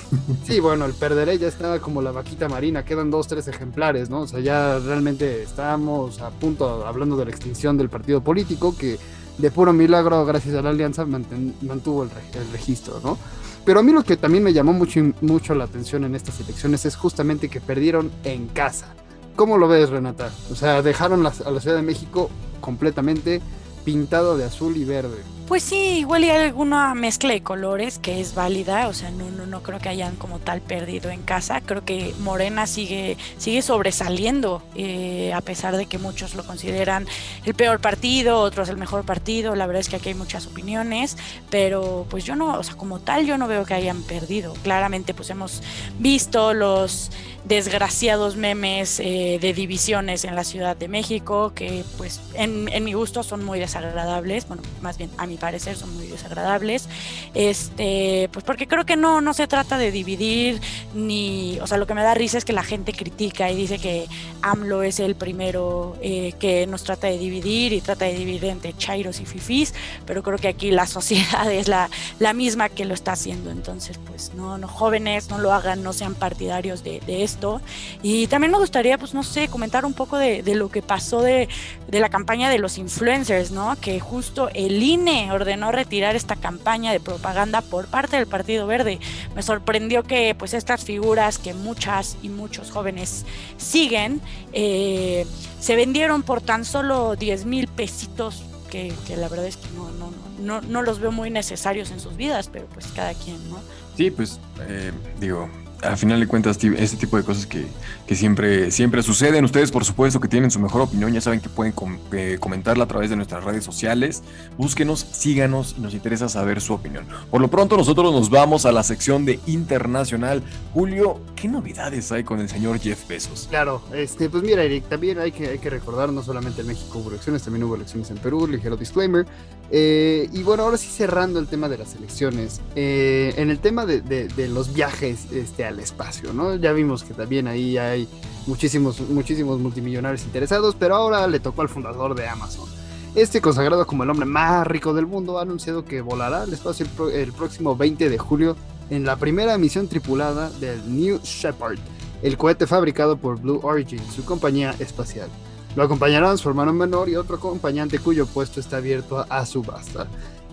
Sí, 0.45 0.61
bueno, 0.61 0.85
el 0.85 0.93
perderé 0.93 1.39
ya 1.39 1.49
está 1.49 1.81
como 1.81 2.03
la 2.03 2.13
vaquita 2.13 2.49
marina, 2.49 2.85
quedan 2.85 3.11
dos, 3.11 3.27
tres 3.27 3.49
ejemplares, 3.49 4.11
¿no? 4.11 4.21
O 4.21 4.27
sea, 4.29 4.41
ya 4.41 4.79
realmente 4.79 5.43
estamos 5.43 6.21
a 6.21 6.31
punto, 6.31 6.87
hablando 6.87 7.17
de 7.17 7.25
la 7.25 7.31
extinción 7.31 7.77
del 7.77 7.89
partido 7.89 8.23
político, 8.23 8.77
que 8.77 8.99
de 9.39 9.51
puro 9.51 9.73
milagro, 9.73 10.25
gracias 10.25 10.55
a 10.55 10.63
la 10.63 10.71
alianza, 10.71 11.05
mantuvo 11.05 12.05
el, 12.05 12.11
registro, 12.53 13.01
¿no? 13.03 13.19
Pero 13.65 13.81
a 13.81 13.83
mí 13.83 13.93
lo 13.93 14.03
que 14.03 14.17
también 14.17 14.45
me 14.45 14.53
llamó 14.53 14.73
mucho, 14.73 15.01
mucho 15.21 15.55
la 15.55 15.65
atención 15.65 16.05
en 16.05 16.15
estas 16.15 16.41
elecciones 16.41 16.87
es 16.87 16.97
justamente 16.97 17.49
que 17.49 17.61
perdieron 17.61 18.11
en 18.25 18.49
casa. 18.49 18.95
¿Cómo 19.37 19.59
lo 19.59 19.69
ves, 19.69 19.91
Renata? 19.91 20.31
O 20.51 20.55
sea, 20.55 20.83
dejaron 20.83 21.27
a 21.27 21.51
la 21.51 21.61
Ciudad 21.61 21.77
de 21.77 21.83
México 21.83 22.31
completamente 22.61 23.41
pintado 23.85 24.37
de 24.37 24.45
azul 24.45 24.77
y 24.77 24.85
verde. 24.85 25.19
Pues 25.51 25.65
sí, 25.65 25.99
igual 25.99 26.23
hay 26.23 26.31
alguna 26.31 26.95
mezcla 26.95 27.33
de 27.33 27.43
colores 27.43 27.99
que 27.99 28.21
es 28.21 28.37
válida, 28.37 28.87
o 28.87 28.93
sea, 28.93 29.11
no, 29.11 29.29
no, 29.33 29.47
no 29.47 29.65
creo 29.65 29.81
que 29.81 29.89
hayan 29.89 30.15
como 30.15 30.39
tal 30.39 30.61
perdido 30.61 31.11
en 31.11 31.23
casa. 31.23 31.61
Creo 31.61 31.85
que 31.85 32.15
Morena 32.21 32.69
sigue, 32.69 33.17
sigue 33.37 33.61
sobresaliendo, 33.61 34.63
eh, 34.77 35.33
a 35.35 35.41
pesar 35.41 35.77
de 35.77 35.87
que 35.87 35.99
muchos 35.99 36.37
lo 36.37 36.47
consideran 36.47 37.05
el 37.45 37.55
peor 37.55 37.81
partido, 37.81 38.39
otros 38.39 38.69
el 38.69 38.77
mejor 38.77 39.05
partido. 39.05 39.57
La 39.57 39.67
verdad 39.67 39.81
es 39.81 39.89
que 39.89 39.97
aquí 39.97 40.11
hay 40.11 40.15
muchas 40.15 40.47
opiniones, 40.47 41.17
pero 41.51 42.07
pues 42.09 42.23
yo 42.23 42.37
no, 42.37 42.57
o 42.57 42.63
sea, 42.63 42.77
como 42.77 43.01
tal, 43.01 43.27
yo 43.27 43.37
no 43.37 43.49
veo 43.49 43.65
que 43.65 43.75
hayan 43.75 44.05
perdido. 44.05 44.55
Claramente, 44.63 45.15
pues 45.15 45.31
hemos 45.31 45.65
visto 45.99 46.55
los 46.55 47.11
desgraciados 47.45 48.37
memes 48.37 49.01
eh, 49.01 49.39
de 49.41 49.53
divisiones 49.53 50.25
en 50.25 50.37
la 50.37 50.45
Ciudad 50.45 50.77
de 50.77 50.87
México, 50.87 51.53
que 51.57 51.85
pues 51.97 52.21
en, 52.35 52.69
en 52.69 52.85
mi 52.85 52.93
gusto 52.93 53.25
son 53.25 53.45
muy 53.45 53.59
desagradables, 53.59 54.47
bueno, 54.47 54.63
más 54.83 54.99
bien 54.99 55.11
a 55.17 55.27
mi 55.27 55.40
parecer 55.41 55.77
son 55.77 55.93
muy 55.97 56.07
desagradables, 56.07 56.89
este, 57.35 58.29
pues 58.33 58.45
porque 58.45 58.69
creo 58.69 58.87
que 58.87 58.97
no, 58.97 59.21
no 59.21 59.35
se 59.35 59.49
trata 59.49 59.79
de 59.79 59.91
dividir, 59.91 60.61
ni, 60.95 61.59
o 61.61 61.67
sea, 61.67 61.79
lo 61.79 61.89
que 61.89 61.95
me 61.95 62.03
da 62.05 62.15
risa 62.15 62.39
es 62.39 62.45
que 62.45 62.53
la 62.53 62.63
gente 62.63 62.93
critica 62.93 63.51
y 63.51 63.57
dice 63.57 63.79
que 63.79 64.07
AMLO 64.43 64.83
es 64.85 65.01
el 65.01 65.17
primero 65.17 65.97
eh, 66.01 66.35
que 66.39 66.67
nos 66.69 66.85
trata 66.85 67.09
de 67.09 67.19
dividir 67.19 67.73
y 67.73 67.81
trata 67.81 68.05
de 68.05 68.15
dividir 68.15 68.45
entre 68.45 68.77
chairos 68.77 69.21
y 69.21 69.27
fifís, 69.27 69.75
pero 70.07 70.23
creo 70.23 70.39
que 70.39 70.49
aquí 70.49 70.71
la 70.71 70.87
sociedad 70.87 71.51
es 71.61 71.67
la, 71.67 71.91
la 72.21 72.33
misma 72.33 72.69
que 72.69 72.85
lo 72.85 72.95
está 72.95 73.13
haciendo, 73.13 73.51
entonces 73.51 73.99
pues 74.07 74.33
no, 74.35 74.59
no 74.59 74.69
jóvenes, 74.69 75.31
no 75.31 75.39
lo 75.39 75.53
hagan, 75.53 75.83
no 75.83 75.93
sean 75.93 76.15
partidarios 76.15 76.85
de, 76.85 77.01
de 77.01 77.25
esto. 77.25 77.61
Y 78.03 78.27
también 78.27 78.53
me 78.53 78.59
gustaría, 78.59 78.99
pues 78.99 79.15
no 79.15 79.23
sé, 79.23 79.49
comentar 79.49 79.85
un 79.85 79.95
poco 79.95 80.19
de, 80.19 80.43
de 80.43 80.55
lo 80.55 80.71
que 80.71 80.83
pasó 80.83 81.23
de, 81.23 81.49
de 81.89 82.01
la 82.01 82.09
campaña 82.09 82.51
de 82.51 82.59
los 82.59 82.79
influencers, 82.79 83.51
¿no? 83.51 83.77
Que 83.81 84.01
justo 84.01 84.51
el 84.55 84.83
INE 84.83 85.30
ordenó 85.33 85.73
retirar 85.73 86.17
esta 86.17 86.37
campaña 86.37 86.93
de 86.93 87.01
propaganda 87.01 87.61
por 87.61 87.87
parte 87.87 88.17
del 88.17 88.27
Partido 88.27 88.67
Verde. 88.67 89.01
Me 89.35 89.43
sorprendió 89.43 90.03
que 90.03 90.35
pues 90.35 90.55
estas 90.55 90.85
figuras 90.85 91.39
que 91.39 91.55
muchas 91.55 92.17
y 92.23 92.29
muchos 92.29 92.71
jóvenes 92.71 93.25
siguen 93.57 94.21
eh, 94.53 95.27
se 95.61 95.77
vendieron 95.77 96.23
por 96.23 96.41
tan 96.41 96.65
solo 96.65 97.17
10 97.17 97.45
mil 97.45 97.69
pesitos 97.69 98.45
que, 98.71 98.95
la 99.17 99.29
verdad 99.29 99.47
es 99.47 99.57
que 99.57 99.69
no, 99.75 99.91
no, 99.91 100.13
no, 100.39 100.61
no, 100.61 100.83
los 100.83 101.01
veo 101.01 101.11
muy 101.11 101.29
necesarios 101.29 101.91
en 101.91 101.99
sus 101.99 102.17
vidas, 102.17 102.49
pero 102.53 102.67
pues 102.67 102.87
cada 102.95 103.15
quien, 103.15 103.37
¿no? 103.51 103.59
Sí, 103.97 104.11
pues 104.11 104.39
eh, 104.61 104.93
digo, 105.19 105.51
al 105.83 105.97
final 105.97 106.21
de 106.21 106.27
cuentas, 106.27 106.59
este 106.63 106.97
tipo 106.97 107.17
de 107.17 107.23
cosas 107.23 107.47
que, 107.47 107.67
siempre, 108.15 108.71
siempre 108.71 109.03
suceden. 109.03 109.45
Ustedes, 109.45 109.71
por 109.71 109.85
supuesto, 109.85 110.21
que 110.21 110.29
tienen 110.29 110.51
su 110.51 110.61
mejor 110.61 110.83
opinión, 110.83 111.13
ya 111.13 111.21
saben 111.21 111.41
que 111.41 111.49
pueden 111.49 111.75
eh, 112.13 112.37
comentarla 112.41 112.85
a 112.85 112.89
través 112.89 113.11
de 113.11 113.17
nuestras 113.17 113.45
redes 113.45 113.65
sociales. 113.65 114.23
Búsquenos, 114.57 115.07
síganos 115.13 115.79
nos 115.79 115.95
interesa 115.95 116.29
saber 116.29 116.61
su 116.61 116.75
opinión. 116.75 117.07
Por 117.31 117.41
lo 117.41 117.49
pronto, 117.49 117.77
nosotros 117.77 118.13
nos 118.13 118.31
vamos 118.31 118.67
a 118.67 118.73
la 118.73 118.83
sección 118.83 119.25
de 119.25 119.41
internacional. 119.47 120.43
Julio, 120.73 121.21
¿qué 121.37 121.49
novedades 121.49 122.13
hay 122.13 122.25
con 122.25 122.41
el 122.41 122.49
señor 122.49 122.79
Jeff 122.81 123.07
Bezos? 123.09 123.47
Claro, 123.49 123.83
este, 123.95 124.29
pues 124.29 124.43
mira, 124.43 124.63
Eric, 124.63 124.89
también 124.89 125.19
hay 125.19 125.33
que, 125.33 125.49
hay 125.49 125.59
que 125.59 125.71
recordar, 125.71 126.13
no 126.13 126.23
solamente 126.23 126.61
en 126.61 126.69
México 126.69 126.99
hubo 126.99 127.11
elecciones, 127.11 127.43
también 127.43 127.65
hubo 127.65 127.75
elecciones 127.75 128.11
en 128.11 128.19
Perú, 128.19 128.47
ligero 128.47 128.77
disclaimer. 128.77 129.27
Eh, 129.73 130.29
y 130.33 130.43
bueno, 130.43 130.65
ahora 130.65 130.77
sí 130.77 130.89
cerrando 130.89 131.39
el 131.39 131.47
tema 131.47 131.69
de 131.69 131.79
las 131.79 131.95
elecciones, 131.95 132.61
eh, 132.75 133.35
en 133.37 133.51
el 133.51 133.61
tema 133.61 133.87
de, 133.87 134.49
los 134.49 134.75
viajes 134.75 135.31
este, 135.31 135.65
al 135.65 135.79
espacio, 135.79 136.33
¿no? 136.33 136.57
Ya 136.57 136.73
vimos 136.73 137.05
que 137.05 137.15
también 137.15 137.47
ahí 137.47 137.79
hay 137.79 138.09
muchísimos, 138.47 139.01
muchísimos 139.01 139.61
multimillonarios 139.61 140.25
interesados, 140.25 140.75
pero 140.79 140.97
ahora 140.97 141.27
le 141.29 141.39
tocó 141.39 141.63
al 141.63 141.69
fundador 141.69 142.17
de 142.17 142.27
Amazon. 142.27 142.69
Este, 143.15 143.41
consagrado 143.41 143.87
como 143.87 144.03
el 144.03 144.11
hombre 144.11 144.27
más 144.27 144.67
rico 144.67 144.93
del 144.93 145.07
mundo, 145.07 145.39
ha 145.39 145.43
anunciado 145.43 145.85
que 145.85 146.01
volará 146.01 146.43
al 146.43 146.53
espacio 146.53 146.87
el, 147.09 147.15
el 147.15 147.33
próximo 147.33 147.77
20 147.77 148.09
de 148.09 148.19
julio 148.19 148.57
en 148.89 149.05
la 149.05 149.17
primera 149.17 149.57
misión 149.57 149.87
tripulada 149.87 150.51
del 150.51 150.81
New 150.93 151.21
Shepard, 151.23 151.79
el 152.23 152.37
cohete 152.37 152.67
fabricado 152.67 153.17
por 153.17 153.41
Blue 153.41 153.61
Origin, 153.63 154.01
su 154.15 154.25
compañía 154.25 154.75
espacial. 154.81 155.29
Lo 155.77 155.85
acompañarán 155.85 156.37
su 156.37 156.49
hermano 156.49 156.73
menor 156.73 157.09
y 157.09 157.17
otro 157.17 157.37
acompañante 157.37 157.99
cuyo 157.99 158.27
puesto 158.27 158.61
está 158.61 158.79
abierto 158.79 159.25
a, 159.29 159.47
subasta. 159.47 160.09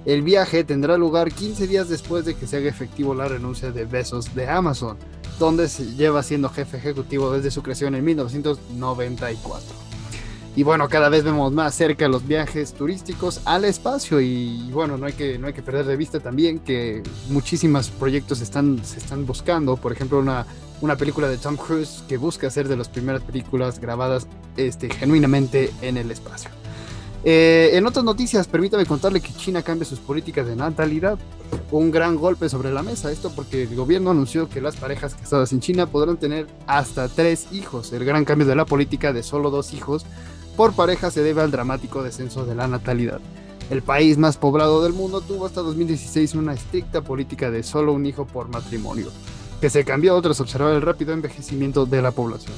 El 0.06 0.22
viaje 0.22 0.64
tendrá 0.64 0.98
lugar 0.98 1.32
15 1.32 1.68
días 1.68 1.90
después 1.90 2.24
de 2.24 2.36
que 2.36 2.48
se 2.48 2.58
haga 2.58 2.70
efectivo 2.70 3.16
la 3.16 3.28
renuncia 3.28 3.72
de 3.72 3.86
Bezos 3.86 4.34
de 4.36 4.48
Amazon, 4.48 4.98
donde 5.40 5.68
se 5.68 5.96
lleva 5.96 6.24
siendo 6.24 6.50
jefe 6.50 6.78
ejecutivo 6.78 7.32
desde 7.32 7.52
su 7.52 7.64
creación 7.64 7.96
en 7.96 8.06
1994. 8.06 9.88
Y 10.56 10.64
bueno, 10.64 10.90
cada 10.90 11.10
vez 11.10 11.24
vemos 11.24 11.52
más 11.52 11.76
cerca 11.76 12.08
los 12.08 12.26
viajes 12.26 12.74
turísticos 12.74 13.42
al 13.46 13.64
espacio 13.66 14.20
y 14.20 14.72
bueno, 14.72 14.98
no 14.98 15.06
hay 15.06 15.14
que, 15.14 15.38
no 15.38 15.46
hay 15.46 15.54
que 15.54 15.62
perder 15.62 15.86
de 15.86 15.96
vista 15.96 16.20
también 16.20 16.60
que 16.60 17.04
muchísimos 17.30 17.90
proyectos 17.90 18.42
están, 18.42 18.84
se 18.84 18.98
están 18.98 19.28
buscando, 19.28 19.78
por 19.78 19.92
ejemplo, 19.92 20.18
una 20.18 20.48
una 20.82 20.96
película 20.96 21.28
de 21.28 21.38
Tom 21.38 21.56
Cruise 21.56 22.04
que 22.08 22.18
busca 22.18 22.50
ser 22.50 22.68
de 22.68 22.78
las 22.78 22.90
primeras 22.90 23.22
películas 23.24 23.80
grabadas 23.80 24.28
este, 24.56 24.90
genuinamente 24.90 25.72
en 25.82 25.98
el 25.98 26.12
espacio. 26.12 26.50
Eh, 27.24 27.72
en 27.74 27.86
otras 27.86 28.06
noticias, 28.06 28.48
permítame 28.48 28.86
contarle 28.86 29.20
que 29.20 29.34
China 29.34 29.62
cambia 29.62 29.86
sus 29.86 30.00
políticas 30.00 30.46
de 30.46 30.56
natalidad. 30.56 31.18
Un 31.72 31.92
gran 31.92 32.16
golpe 32.16 32.48
sobre 32.48 32.72
la 32.72 32.84
mesa. 32.84 33.12
Esto 33.12 33.32
porque 33.36 33.64
el 33.64 33.76
gobierno 33.76 34.12
anunció 34.12 34.48
que 34.48 34.62
las 34.62 34.78
parejas 34.78 35.16
casadas 35.16 35.52
en 35.52 35.60
China 35.60 35.88
podrán 35.88 36.18
tener 36.18 36.48
hasta 36.68 37.10
tres 37.10 37.48
hijos. 37.52 37.92
El 37.92 38.06
gran 38.06 38.24
cambio 38.24 38.48
de 38.48 38.56
la 38.56 38.66
política 38.66 39.14
de 39.14 39.24
solo 39.24 39.50
dos 39.50 39.74
hijos 39.74 40.06
por 40.56 40.74
pareja 40.74 41.12
se 41.12 41.22
debe 41.22 41.42
al 41.42 41.52
dramático 41.52 42.04
descenso 42.04 42.46
de 42.46 42.56
la 42.56 42.68
natalidad. 42.68 43.20
El 43.70 43.82
país 43.82 44.18
más 44.18 44.38
poblado 44.38 44.82
del 44.82 44.94
mundo 44.94 45.20
tuvo 45.20 45.46
hasta 45.46 45.62
2016 45.62 46.36
una 46.36 46.54
estricta 46.54 47.02
política 47.02 47.52
de 47.52 47.64
solo 47.64 47.92
un 47.92 48.06
hijo 48.06 48.26
por 48.26 48.48
matrimonio 48.48 49.12
que 49.62 49.70
se 49.70 49.84
cambió 49.84 50.22
tras 50.22 50.40
observar 50.40 50.74
el 50.74 50.82
rápido 50.82 51.14
envejecimiento 51.14 51.86
de 51.86 52.02
la 52.02 52.12
población. 52.12 52.54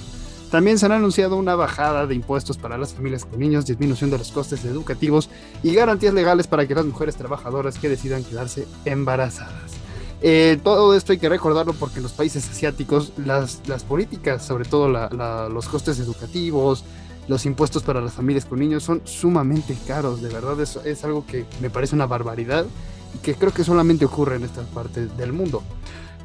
También 0.52 0.80
se 0.80 0.88
han 0.88 0.94
anunciado 0.94 1.36
una 1.38 1.56
bajada 1.56 2.08
de 2.08 2.16
impuestos 2.16 2.58
para 2.58 2.78
las 2.78 2.94
familias 2.94 3.24
con 3.24 3.40
niños, 3.40 3.68
disminución 3.68 4.10
de 4.10 4.18
los 4.18 4.32
costes 4.32 4.66
educativos 4.66 5.30
y 5.62 5.74
garantías 5.76 6.14
legales 6.14 6.48
para 6.48 6.68
que 6.68 6.74
las 6.74 6.86
mujeres 6.86 7.16
trabajadoras 7.16 7.78
que 7.78 7.88
decidan 7.88 8.24
quedarse 8.24 8.68
embarazadas. 8.86 9.74
Eh, 10.22 10.60
todo 10.64 10.96
esto 10.96 11.14
hay 11.14 11.20
que 11.20 11.30
recordarlo 11.30 11.74
porque 11.74 11.98
en 11.98 12.04
los 12.04 12.12
países 12.12 12.50
asiáticos 12.50 13.14
las, 13.18 13.62
las 13.68 13.84
políticas, 13.84 14.44
sobre 14.44 14.66
todo 14.66 14.90
los 14.90 15.68
costes 15.70 16.00
educativos, 16.00 16.84
los 17.28 17.46
impuestos 17.46 17.84
para 17.84 18.02
las 18.02 18.14
familias 18.14 18.46
con 18.46 18.60
niños 18.60 18.84
son 18.84 19.02
sumamente 19.06 19.78
caros. 19.88 20.20
De 20.20 20.30
verdad 20.30 20.60
es, 20.60 20.78
es 20.78 21.04
algo 21.04 21.28
que 21.28 21.46
me 21.62 21.70
parece 21.70 21.94
una 21.94 22.08
barbaridad 22.08 22.66
y 23.14 23.20
que 23.20 23.36
creo 23.36 23.54
que 23.54 23.64
solamente 23.64 24.04
ocurre 24.04 24.38
en 24.38 24.44
estas 24.44 24.66
partes 24.68 25.16
del 25.16 25.32
mundo. 25.32 25.62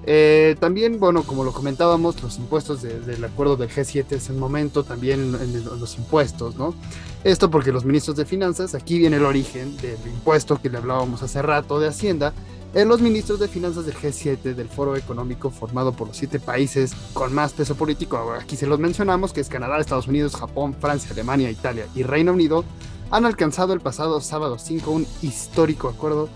Eh, 0.07 0.57
también, 0.61 1.01
bueno, 1.01 1.23
como 1.23 1.45
lo 1.45 1.53
comentábamos, 1.53 2.23
los 2.23 2.39
impuestos 2.39 2.83
del 2.83 3.25
acuerdo 3.25 3.57
del 3.57 3.71
G7 3.71 4.13
es 4.13 4.29
el 4.29 4.37
momento 4.37 4.85
también 4.85 5.35
en, 5.41 5.65
los 5.65 5.97
impuestos, 5.97 6.57
¿no? 6.57 6.75
Esto 7.23 7.51
porque 7.51 7.73
los 7.73 7.85
ministros 7.85 8.17
de 8.17 8.27
finanzas, 8.27 8.75
aquí 8.75 8.99
viene 8.99 9.17
el 9.17 9.25
origen 9.25 9.77
del 9.79 9.99
impuesto 10.07 10.61
que 10.61 10.69
le 10.69 10.79
hablábamos 10.79 11.23
hace 11.23 11.41
rato 11.41 11.81
de 11.81 11.89
Hacienda, 11.89 12.35
en 12.75 12.89
los 12.89 13.01
ministros 13.01 13.39
de 13.39 13.49
finanzas 13.49 13.87
del 13.87 13.95
G7, 13.95 14.55
del 14.55 14.69
foro 14.69 14.97
económico 14.97 15.49
formado 15.49 15.93
por 15.93 16.09
los 16.09 16.17
siete 16.17 16.41
países 16.41 16.93
con 17.13 17.33
más 17.33 17.53
peso 17.53 17.77
político, 17.77 18.35
aquí 18.39 18.57
se 18.57 18.67
los 18.67 18.81
mencionamos, 18.81 19.33
que 19.33 19.41
es 19.41 19.49
Canadá, 19.49 19.79
Estados 19.79 20.09
Unidos, 20.09 20.37
Japón, 20.37 20.75
Francia, 20.79 21.13
Alemania, 21.13 21.51
Italia 21.51 21.87
y 21.95 22.03
Reino 22.03 22.33
Unido, 22.33 22.65
han 23.11 23.25
alcanzado 23.27 23.73
el 23.73 23.81
pasado 23.81 24.21
sábado 24.21 24.59
5 24.59 24.91
un 24.91 25.07
histórico 25.23 25.89
acuerdo 25.89 26.29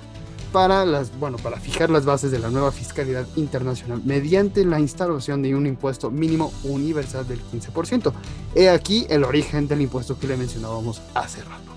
para, 0.53 0.85
las, 0.85 1.17
bueno, 1.19 1.37
para 1.39 1.59
fijar 1.59 1.91
las 1.91 2.05
bases 2.05 2.31
de 2.31 2.39
la 2.39 2.51
nueva 2.51 2.73
fiscalidad 2.73 3.27
internacional 3.37 4.01
mediante 4.05 4.65
la 4.65 4.81
instalación 4.81 5.43
de 5.43 5.55
un 5.55 5.67
impuesto 5.67 6.11
mínimo 6.11 6.53
universal 6.65 7.27
del 7.27 7.41
15%. 7.41 8.13
He 8.55 8.69
aquí 8.69 9.07
el 9.09 9.25
origen 9.25 9.69
del 9.69 9.83
impuesto 9.83 10.19
que 10.19 10.27
le 10.27 10.37
mencionábamos 10.37 11.03
hace 11.15 11.43
rato. 11.43 11.73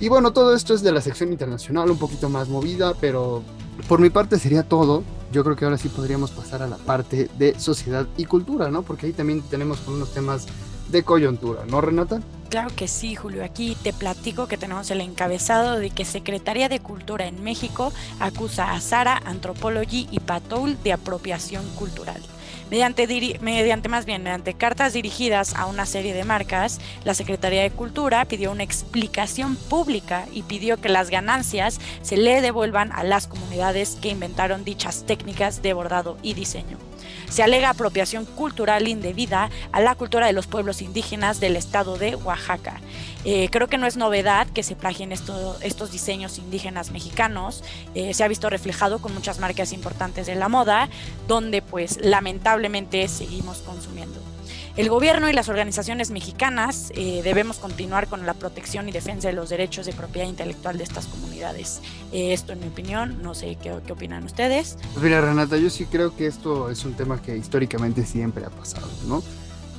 Y 0.00 0.08
bueno, 0.08 0.32
todo 0.32 0.54
esto 0.54 0.72
es 0.74 0.82
de 0.82 0.92
la 0.92 1.00
sección 1.00 1.30
internacional, 1.30 1.90
un 1.90 1.98
poquito 1.98 2.28
más 2.28 2.48
movida, 2.48 2.94
pero 3.00 3.42
por 3.88 4.00
mi 4.00 4.10
parte 4.10 4.38
sería 4.38 4.62
todo. 4.62 5.02
Yo 5.32 5.44
creo 5.44 5.56
que 5.56 5.64
ahora 5.64 5.78
sí 5.78 5.88
podríamos 5.88 6.30
pasar 6.30 6.62
a 6.62 6.66
la 6.66 6.76
parte 6.76 7.30
de 7.38 7.58
sociedad 7.58 8.06
y 8.16 8.24
cultura, 8.24 8.70
¿no? 8.70 8.82
Porque 8.82 9.06
ahí 9.06 9.12
también 9.12 9.42
tenemos 9.42 9.86
unos 9.86 10.12
temas 10.12 10.46
de 10.90 11.02
coyuntura, 11.02 11.64
¿no, 11.66 11.80
Renata? 11.80 12.20
Claro 12.50 12.74
que 12.74 12.88
sí, 12.88 13.14
Julio. 13.14 13.44
Aquí 13.44 13.76
te 13.80 13.92
platico 13.92 14.48
que 14.48 14.56
tenemos 14.56 14.90
el 14.90 15.00
encabezado 15.00 15.78
de 15.78 15.90
que 15.90 16.04
Secretaría 16.04 16.68
de 16.68 16.80
Cultura 16.80 17.28
en 17.28 17.44
México 17.44 17.92
acusa 18.18 18.72
a 18.72 18.80
Sara, 18.80 19.22
Anthropology 19.24 20.08
y 20.10 20.18
Patul 20.18 20.76
de 20.82 20.92
apropiación 20.92 21.64
cultural. 21.76 22.20
Mediante, 22.68 23.06
mediante 23.40 23.88
más 23.88 24.04
bien 24.04 24.24
mediante 24.24 24.54
cartas 24.54 24.92
dirigidas 24.92 25.54
a 25.54 25.66
una 25.66 25.86
serie 25.86 26.12
de 26.12 26.24
marcas, 26.24 26.80
la 27.04 27.14
Secretaría 27.14 27.62
de 27.62 27.70
Cultura 27.70 28.24
pidió 28.24 28.50
una 28.50 28.64
explicación 28.64 29.54
pública 29.54 30.26
y 30.32 30.42
pidió 30.42 30.80
que 30.80 30.88
las 30.88 31.08
ganancias 31.08 31.78
se 32.02 32.16
le 32.16 32.40
devuelvan 32.40 32.90
a 32.90 33.04
las 33.04 33.28
comunidades 33.28 33.96
que 34.02 34.08
inventaron 34.08 34.64
dichas 34.64 35.04
técnicas 35.06 35.62
de 35.62 35.72
bordado 35.72 36.16
y 36.20 36.34
diseño 36.34 36.89
se 37.28 37.42
alega 37.42 37.70
apropiación 37.70 38.24
cultural 38.24 38.88
indebida 38.88 39.50
a 39.72 39.80
la 39.80 39.94
cultura 39.94 40.26
de 40.26 40.32
los 40.32 40.46
pueblos 40.46 40.82
indígenas 40.82 41.40
del 41.40 41.56
estado 41.56 41.96
de 41.96 42.16
Oaxaca. 42.16 42.80
Eh, 43.24 43.48
creo 43.50 43.68
que 43.68 43.78
no 43.78 43.86
es 43.86 43.96
novedad 43.96 44.46
que 44.48 44.62
se 44.62 44.76
plagien 44.76 45.12
estos 45.12 45.92
diseños 45.92 46.38
indígenas 46.38 46.90
mexicanos. 46.90 47.62
Eh, 47.94 48.14
se 48.14 48.24
ha 48.24 48.28
visto 48.28 48.48
reflejado 48.48 49.00
con 49.00 49.12
muchas 49.14 49.38
marcas 49.38 49.72
importantes 49.72 50.26
de 50.26 50.34
la 50.34 50.48
moda, 50.48 50.88
donde 51.28 51.62
pues 51.62 51.98
lamentablemente 52.02 53.06
seguimos 53.08 53.58
consumiendo. 53.58 54.29
El 54.76 54.88
gobierno 54.88 55.28
y 55.28 55.32
las 55.32 55.48
organizaciones 55.48 56.10
mexicanas 56.10 56.92
eh, 56.94 57.22
debemos 57.24 57.58
continuar 57.58 58.06
con 58.06 58.24
la 58.24 58.34
protección 58.34 58.88
y 58.88 58.92
defensa 58.92 59.28
de 59.28 59.34
los 59.34 59.50
derechos 59.50 59.84
de 59.84 59.92
propiedad 59.92 60.28
intelectual 60.28 60.78
de 60.78 60.84
estas 60.84 61.06
comunidades. 61.06 61.80
Eh, 62.12 62.32
esto 62.32 62.52
en 62.52 62.60
mi 62.60 62.68
opinión, 62.68 63.20
no 63.20 63.34
sé 63.34 63.58
qué, 63.60 63.74
qué 63.84 63.92
opinan 63.92 64.24
ustedes. 64.24 64.78
Pues 64.92 65.04
mira, 65.04 65.20
Renata, 65.20 65.56
yo 65.56 65.70
sí 65.70 65.86
creo 65.86 66.16
que 66.16 66.26
esto 66.26 66.70
es 66.70 66.84
un 66.84 66.94
tema 66.94 67.20
que 67.20 67.36
históricamente 67.36 68.06
siempre 68.06 68.44
ha 68.44 68.50
pasado, 68.50 68.86
¿no? 69.06 69.22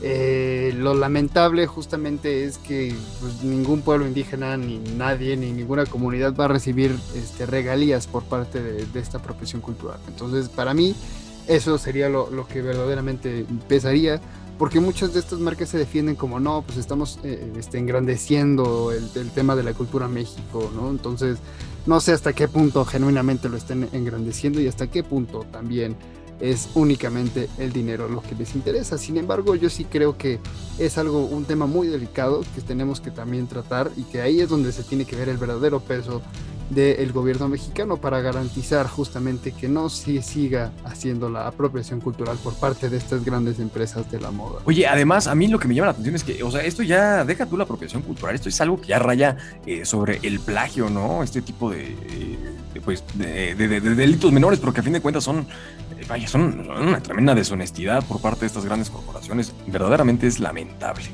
Eh, 0.03 0.74
lo 0.75 0.95
lamentable 0.95 1.67
justamente 1.67 2.43
es 2.43 2.57
que 2.57 2.93
pues, 3.21 3.43
ningún 3.43 3.83
pueblo 3.83 4.05
indígena, 4.07 4.57
ni 4.57 4.79
nadie, 4.79 5.38
ni 5.38 5.51
ninguna 5.51 5.86
comunidad 5.86 6.36
va 6.36 6.45
a 6.45 6.48
recibir 6.48 6.98
este, 7.15 7.45
regalías 7.45 8.07
por 8.07 8.24
parte 8.24 8.62
de, 8.62 8.86
de 8.86 9.00
esta 9.00 9.19
apropiación 9.19 9.62
cultural. 9.62 10.00
Entonces, 10.07 10.50
para 10.50 10.74
mí, 10.74 10.95
eso 11.48 11.77
sería 11.77 12.10
lo, 12.10 12.29
lo 12.29 12.48
que 12.48 12.62
verdaderamente 12.62 13.45
pesaría 13.67 14.19
porque 14.62 14.80
muchas 14.80 15.12
de 15.12 15.20
estas 15.20 15.39
marcas 15.39 15.70
se 15.70 15.80
defienden 15.80 16.15
como 16.15 16.39
no, 16.39 16.62
pues 16.62 16.77
estamos 16.77 17.18
eh, 17.24 17.51
este, 17.58 17.80
engrandeciendo 17.80 18.91
el, 18.91 19.10
el, 19.15 19.32
tema 19.32 19.56
de 19.56 19.63
la 19.63 19.74
cultura 19.74 20.08
México, 20.08 20.72
¿no? 20.75 20.91
Entonces, 20.91 21.39
no 21.88 22.00
sé 22.00 22.12
hasta 22.12 22.34
qué 22.34 22.48
punto 22.48 22.86
genuinamente 22.86 23.50
lo 23.50 23.58
estén 23.58 23.89
engrandeciendo 23.91 24.62
y 24.62 24.68
hasta 24.68 24.86
qué 24.86 25.01
punto 25.03 25.48
también 25.51 25.96
es 26.39 26.70
únicamente 26.75 27.50
el 27.58 27.74
dinero 27.74 28.08
lo 28.08 28.22
que 28.22 28.36
les 28.36 28.53
interesa. 28.53 29.00
Sin 29.00 29.18
embargo, 29.18 29.56
yo 29.56 29.68
sí 29.68 29.86
creo 29.86 30.15
que 30.15 30.39
es 30.77 31.00
algo, 31.00 31.25
un 31.25 31.46
tema 31.46 31.65
muy 31.65 31.88
delicado 31.88 32.44
que 32.53 32.62
tenemos 32.62 33.01
que 33.01 33.10
también 33.10 33.48
tratar 33.48 33.89
y 33.98 34.03
que 34.03 34.22
ahí 34.22 34.41
es 34.41 34.50
donde 34.50 34.72
se 34.74 34.84
tiene 34.84 35.06
que 35.06 35.15
ver 35.15 35.30
el 35.30 35.38
verdadero 35.38 35.80
peso 35.80 36.22
del 36.74 37.12
gobierno 37.12 37.50
mexicano 37.50 37.98
para 37.98 38.22
garantizar 38.22 38.88
justamente 38.88 39.51
que 39.51 39.68
no 39.68 39.90
se 39.90 40.22
siga 40.22 40.72
haciendo 40.86 41.30
la 41.30 41.48
apropiación 41.48 42.00
cultural 42.00 42.38
por 42.42 42.56
parte 42.56 42.90
de 42.90 42.98
estas 42.98 43.25
grandes 43.25 43.60
empresas 43.60 44.10
de 44.10 44.20
la 44.20 44.32
moda. 44.32 44.62
Oye, 44.66 44.88
además, 44.88 45.28
a 45.28 45.36
mí 45.36 45.48
lo 45.48 45.60
que 45.60 45.68
me 45.68 45.75
llama 45.75 45.88
la 45.88 45.92
atención 45.92 46.16
es 46.16 46.24
que, 46.24 46.42
o 46.44 46.50
sea, 46.50 46.62
esto 46.62 46.82
ya, 46.82 47.25
deja 47.25 47.46
tú 47.46 47.58
la 47.58 47.66
apropiación 47.66 48.01
cultural, 48.01 48.36
esto 48.36 48.48
es 48.48 48.62
algo 48.62 48.80
que 48.80 48.88
ya 48.88 49.00
raya 49.00 49.38
eh, 49.66 49.84
sobre 49.86 50.20
el 50.24 50.40
plagio, 50.40 50.90
¿no? 50.90 51.24
Este 51.24 51.42
tipo 51.42 51.70
de, 51.70 51.96
pues, 52.84 53.04
de, 53.16 53.56
delitos 53.56 54.32
menores, 54.32 54.60
pero 54.60 54.72
a 54.72 54.82
fin 54.82 54.94
de 54.94 55.01
cuentas 55.01 55.24
son, 55.24 55.40
eh, 55.40 56.06
vaya, 56.08 56.28
son 56.28 56.70
una 56.70 57.04
tremenda 57.04 57.36
deshonestidad 57.36 58.04
por 58.06 58.22
parte 58.22 58.42
de 58.42 58.48
estas 58.48 58.66
grandes 58.66 58.90
corporaciones. 58.90 59.54
Verdaderamente 59.68 60.28
es 60.28 60.40
lamentable. 60.40 61.06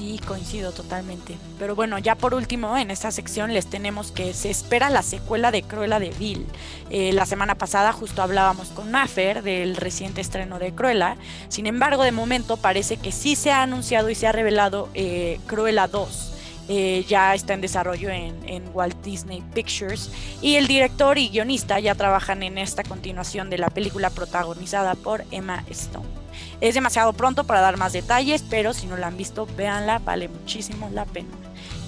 Sí, 0.00 0.18
coincido 0.26 0.72
totalmente. 0.72 1.36
Pero 1.58 1.74
bueno, 1.74 1.98
ya 1.98 2.14
por 2.14 2.32
último, 2.32 2.78
en 2.78 2.90
esta 2.90 3.10
sección 3.10 3.52
les 3.52 3.66
tenemos 3.66 4.12
que 4.12 4.32
se 4.32 4.48
espera 4.48 4.88
la 4.88 5.02
secuela 5.02 5.50
de 5.50 5.62
Cruella 5.62 6.00
de 6.00 6.08
Vil. 6.08 6.46
Eh, 6.88 7.12
la 7.12 7.26
semana 7.26 7.54
pasada 7.56 7.92
justo 7.92 8.22
hablábamos 8.22 8.68
con 8.68 8.90
Maffer 8.90 9.42
del 9.42 9.76
reciente 9.76 10.22
estreno 10.22 10.58
de 10.58 10.72
Cruella. 10.72 11.18
Sin 11.50 11.66
embargo, 11.66 12.02
de 12.02 12.12
momento 12.12 12.56
parece 12.56 12.96
que 12.96 13.12
sí 13.12 13.36
se 13.36 13.50
ha 13.50 13.62
anunciado 13.62 14.08
y 14.08 14.14
se 14.14 14.26
ha 14.26 14.32
revelado 14.32 14.88
eh, 14.94 15.38
Cruella 15.46 15.86
2. 15.86 16.32
eh, 16.70 17.04
ya 17.06 17.34
está 17.34 17.52
en 17.52 17.60
desarrollo 17.60 18.08
en, 18.08 18.48
en, 18.48 18.70
Walt 18.72 19.02
Disney 19.02 19.42
Pictures 19.52 20.10
y 20.40 20.54
el 20.54 20.66
director 20.66 21.18
y 21.18 21.28
guionista 21.28 21.78
ya 21.78 21.94
trabajan 21.94 22.42
en 22.42 22.56
esta 22.56 22.84
continuación 22.84 23.50
de 23.50 23.58
la 23.58 23.68
película 23.68 24.08
protagonizada 24.08 24.94
por 24.94 25.24
Emma 25.30 25.62
Stone. 25.68 26.19
Es 26.60 26.74
demasiado 26.74 27.12
pronto 27.12 27.44
para 27.44 27.60
dar 27.60 27.76
más 27.76 27.92
detalles, 27.92 28.44
pero 28.48 28.72
si 28.72 28.86
no 28.86 28.96
la 28.96 29.08
han 29.08 29.16
visto, 29.16 29.46
véanla, 29.56 29.98
vale 29.98 30.28
muchísimo 30.28 30.90
la 30.92 31.04
pena. 31.04 31.28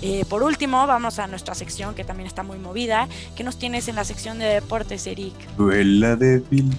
Eh, 0.02 0.24
por 0.28 0.42
último, 0.42 0.86
vamos 0.86 1.18
a 1.18 1.26
nuestra 1.28 1.54
sección 1.54 1.94
que 1.94 2.04
también 2.04 2.26
está 2.26 2.42
muy 2.42 2.58
movida. 2.58 3.08
¿Qué 3.36 3.44
nos 3.44 3.58
tienes 3.58 3.86
en 3.88 3.96
la 3.96 4.04
sección 4.04 4.38
de 4.38 4.46
deportes, 4.46 5.06
Eric? 5.06 5.34
Cruela 5.56 6.16
débil, 6.16 6.72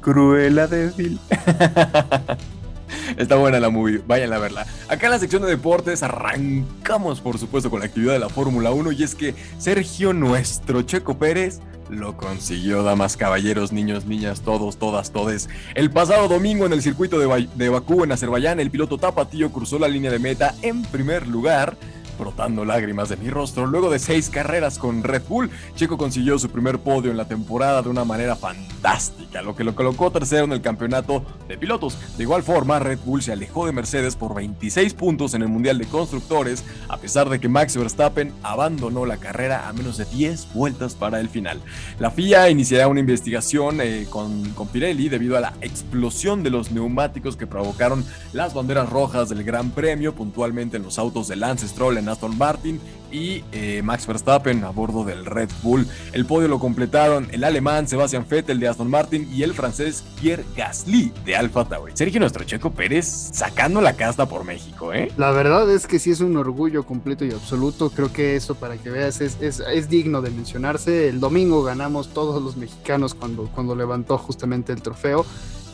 cruela 0.00 0.66
débil. 0.66 1.18
Está 3.16 3.36
buena 3.36 3.60
la 3.60 3.70
movie, 3.70 4.02
vayan 4.06 4.32
a 4.32 4.38
verla. 4.38 4.66
Acá 4.88 5.06
en 5.06 5.12
la 5.12 5.18
sección 5.18 5.42
de 5.42 5.48
deportes 5.48 6.02
arrancamos 6.02 7.20
por 7.20 7.38
supuesto 7.38 7.70
con 7.70 7.80
la 7.80 7.86
actividad 7.86 8.12
de 8.12 8.18
la 8.18 8.28
Fórmula 8.28 8.70
1 8.70 8.92
y 8.92 9.02
es 9.02 9.14
que 9.14 9.34
Sergio 9.58 10.12
nuestro 10.12 10.82
Checo 10.82 11.18
Pérez 11.18 11.60
lo 11.90 12.16
consiguió, 12.16 12.82
damas, 12.82 13.16
caballeros, 13.16 13.72
niños, 13.72 14.06
niñas, 14.06 14.40
todos, 14.40 14.76
todas, 14.76 15.12
todes. 15.12 15.48
El 15.74 15.90
pasado 15.90 16.28
domingo 16.28 16.66
en 16.66 16.72
el 16.72 16.82
circuito 16.82 17.18
de, 17.18 17.48
de 17.54 17.68
Bakú 17.68 18.04
en 18.04 18.12
Azerbaiyán, 18.12 18.60
el 18.60 18.70
piloto 18.70 18.98
Tapatío 18.98 19.50
cruzó 19.50 19.78
la 19.78 19.88
línea 19.88 20.10
de 20.10 20.18
meta 20.18 20.54
en 20.62 20.82
primer 20.82 21.26
lugar 21.26 21.76
brotando 22.18 22.64
lágrimas 22.64 23.08
de 23.08 23.16
mi 23.16 23.30
rostro. 23.30 23.66
Luego 23.66 23.90
de 23.90 23.98
seis 23.98 24.30
carreras 24.30 24.78
con 24.78 25.02
Red 25.02 25.22
Bull, 25.28 25.50
Checo 25.74 25.98
consiguió 25.98 26.38
su 26.38 26.48
primer 26.50 26.78
podio 26.78 27.10
en 27.10 27.16
la 27.16 27.26
temporada 27.26 27.82
de 27.82 27.88
una 27.88 28.04
manera 28.04 28.36
fantástica, 28.36 29.42
lo 29.42 29.54
que 29.56 29.64
lo 29.64 29.74
colocó 29.74 30.10
tercero 30.10 30.44
en 30.44 30.52
el 30.52 30.60
campeonato 30.60 31.24
de 31.48 31.58
pilotos. 31.58 31.98
De 32.16 32.22
igual 32.22 32.42
forma, 32.42 32.78
Red 32.78 32.98
Bull 33.04 33.22
se 33.22 33.32
alejó 33.32 33.66
de 33.66 33.72
Mercedes 33.72 34.16
por 34.16 34.34
26 34.34 34.94
puntos 34.94 35.34
en 35.34 35.42
el 35.42 35.48
Mundial 35.48 35.78
de 35.78 35.86
Constructores, 35.86 36.64
a 36.88 36.96
pesar 36.96 37.28
de 37.28 37.40
que 37.40 37.48
Max 37.48 37.76
Verstappen 37.76 38.32
abandonó 38.42 39.06
la 39.06 39.18
carrera 39.18 39.68
a 39.68 39.72
menos 39.72 39.96
de 39.96 40.04
10 40.04 40.54
vueltas 40.54 40.94
para 40.94 41.20
el 41.20 41.28
final. 41.28 41.60
La 41.98 42.10
FIA 42.10 42.50
iniciará 42.50 42.88
una 42.88 43.00
investigación 43.00 43.80
eh, 43.80 44.06
con, 44.08 44.50
con 44.50 44.68
Pirelli 44.68 45.08
debido 45.08 45.36
a 45.36 45.40
la 45.40 45.54
explosión 45.60 46.42
de 46.42 46.50
los 46.50 46.70
neumáticos 46.70 47.36
que 47.36 47.46
provocaron 47.46 48.04
las 48.32 48.54
banderas 48.54 48.88
rojas 48.88 49.28
del 49.28 49.44
Gran 49.44 49.70
Premio, 49.70 50.14
puntualmente 50.14 50.76
en 50.76 50.82
los 50.82 50.98
autos 50.98 51.28
de 51.28 51.36
Lance 51.36 51.68
Stroll 51.68 51.98
en 51.98 52.05
Aston 52.08 52.36
Martin 52.36 52.80
y 53.10 53.44
eh, 53.52 53.82
Max 53.82 54.06
Verstappen 54.06 54.64
a 54.64 54.70
bordo 54.70 55.04
del 55.04 55.24
Red 55.24 55.50
Bull. 55.62 55.86
El 56.12 56.26
podio 56.26 56.48
lo 56.48 56.58
completaron 56.58 57.28
el 57.30 57.44
alemán 57.44 57.88
Sebastian 57.88 58.26
Vettel 58.28 58.60
de 58.60 58.68
Aston 58.68 58.90
Martin 58.90 59.28
y 59.32 59.42
el 59.42 59.54
francés 59.54 60.04
Pierre 60.20 60.44
Gasly 60.56 61.12
de 61.24 61.36
Alfa 61.36 61.64
Tauri. 61.64 61.92
Sergio 61.96 62.20
nuestro 62.20 62.44
Checo 62.44 62.70
Pérez 62.70 63.06
sacando 63.06 63.80
la 63.80 63.94
casta 63.94 64.26
por 64.26 64.44
México, 64.44 64.92
¿eh? 64.92 65.12
La 65.16 65.30
verdad 65.30 65.70
es 65.70 65.86
que 65.86 65.98
sí 65.98 66.10
es 66.10 66.20
un 66.20 66.36
orgullo 66.36 66.84
completo 66.84 67.24
y 67.24 67.32
absoluto. 67.32 67.90
Creo 67.90 68.12
que 68.12 68.36
eso, 68.36 68.54
para 68.54 68.76
que 68.76 68.90
veas, 68.90 69.20
es, 69.20 69.38
es, 69.40 69.88
digno 69.88 70.20
de 70.20 70.30
mencionarse. 70.30 71.08
El 71.08 71.20
domingo 71.20 71.62
ganamos 71.62 72.08
todos 72.08 72.42
los 72.42 72.56
mexicanos 72.56 73.14
cuando, 73.14 73.44
cuando 73.54 73.74
levantó 73.76 74.18
justamente 74.18 74.72
el 74.72 74.82
trofeo. 74.82 75.24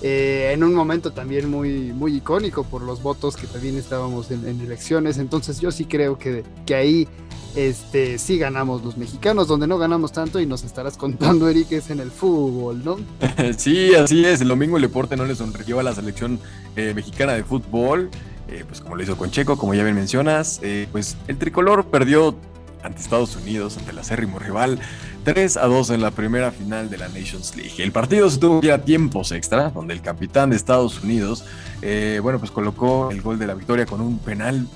Eh, 0.02 0.50
en 0.52 0.64
un 0.64 0.74
momento 0.74 1.12
también 1.12 1.48
muy, 1.48 1.92
muy 1.92 2.16
icónico 2.16 2.64
por 2.64 2.82
los 2.82 3.02
votos 3.02 3.36
que 3.36 3.46
también 3.46 3.76
estábamos 3.76 4.30
en, 4.32 4.44
elecciones. 4.60 5.18
Entonces 5.18 5.60
yo 5.60 5.70
sí 5.70 5.84
creo 5.84 6.18
que, 6.18 6.42
que 6.66 6.74
ahí 6.74 7.08
este, 7.54 8.18
sí 8.18 8.36
ganamos 8.36 8.82
los 8.82 8.96
mexicanos, 8.96 9.46
donde 9.46 9.68
no 9.68 9.78
ganamos 9.78 10.10
tanto 10.10 10.40
y 10.40 10.46
nos 10.46 10.64
estarás 10.64 10.96
contando, 10.96 11.48
Eric, 11.50 11.70
es 11.70 11.90
en 11.90 12.00
el 12.00 12.10
fútbol, 12.10 12.84
¿no? 12.84 12.96
sí, 13.56 13.94
así 13.94 14.24
es. 14.24 14.40
El 14.40 14.48
domingo 14.48 14.76
el 14.76 14.82
deporte 14.82 15.16
no 15.16 15.24
le 15.24 15.36
sonrió 15.36 15.78
a 15.78 15.84
la 15.84 15.94
selección 15.94 16.40
eh, 16.74 16.92
mexicana 16.94 17.34
de 17.34 17.44
fútbol. 17.44 18.10
Eh, 18.48 18.64
pues 18.66 18.80
como 18.80 18.96
lo 18.96 19.02
hizo 19.02 19.16
con 19.16 19.30
Checo, 19.30 19.56
como 19.56 19.72
ya 19.72 19.84
bien 19.84 19.94
mencionas, 19.94 20.60
pues 20.90 21.16
el 21.26 21.38
tricolor 21.38 21.86
perdió 21.86 22.36
ante 22.82 23.00
Estados 23.00 23.36
Unidos, 23.36 23.78
ante 23.78 23.92
el 23.92 23.98
acérrimo 23.98 24.38
rival, 24.38 24.78
3 25.24 25.56
a 25.56 25.66
2 25.66 25.90
en 25.90 26.00
la 26.02 26.10
primera 26.10 26.50
final 26.50 26.90
de 26.90 26.98
la 26.98 27.08
Nations 27.08 27.54
League. 27.56 27.74
El 27.78 27.92
partido 27.92 28.28
se 28.28 28.38
tuvo 28.38 28.60
que 28.60 28.66
ir 28.66 28.72
a 28.72 28.78
tiempos 28.78 29.32
extra, 29.32 29.70
donde 29.70 29.94
el 29.94 30.02
capitán 30.02 30.50
de 30.50 30.56
Estados 30.56 31.02
Unidos, 31.02 31.44
eh, 31.80 32.18
bueno, 32.22 32.38
pues 32.38 32.50
colocó 32.50 33.10
el 33.10 33.22
gol 33.22 33.38
de 33.38 33.46
la 33.46 33.54
victoria 33.54 33.86
con 33.86 34.00
un 34.00 34.18
penal, 34.18 34.66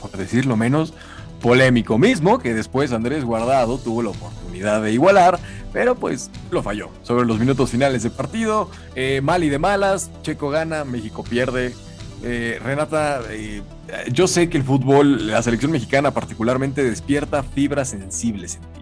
por 0.00 0.12
decirlo 0.12 0.56
menos, 0.56 0.94
polémico 1.40 1.98
mismo, 1.98 2.38
que 2.38 2.54
después 2.54 2.92
Andrés 2.92 3.24
Guardado 3.24 3.78
tuvo 3.78 4.02
la 4.02 4.10
oportunidad 4.10 4.82
de 4.82 4.92
igualar, 4.92 5.40
pero 5.72 5.96
pues 5.96 6.30
lo 6.50 6.62
falló. 6.62 6.90
Sobre 7.02 7.26
los 7.26 7.40
minutos 7.40 7.70
finales 7.70 8.04
del 8.04 8.12
partido, 8.12 8.70
eh, 8.94 9.20
mal 9.22 9.42
y 9.42 9.48
de 9.48 9.58
malas, 9.58 10.10
Checo 10.22 10.50
gana, 10.50 10.84
México 10.84 11.24
pierde. 11.24 11.74
Eh, 12.24 12.60
Renata, 12.62 13.20
yo 14.12 14.28
sé 14.28 14.48
que 14.48 14.56
el 14.56 14.62
fútbol, 14.62 15.26
la 15.26 15.42
selección 15.42 15.72
mexicana 15.72 16.12
particularmente, 16.12 16.84
despierta 16.84 17.42
fibras 17.42 17.88
sensibles 17.88 18.54
en 18.54 18.60
ti 18.60 18.81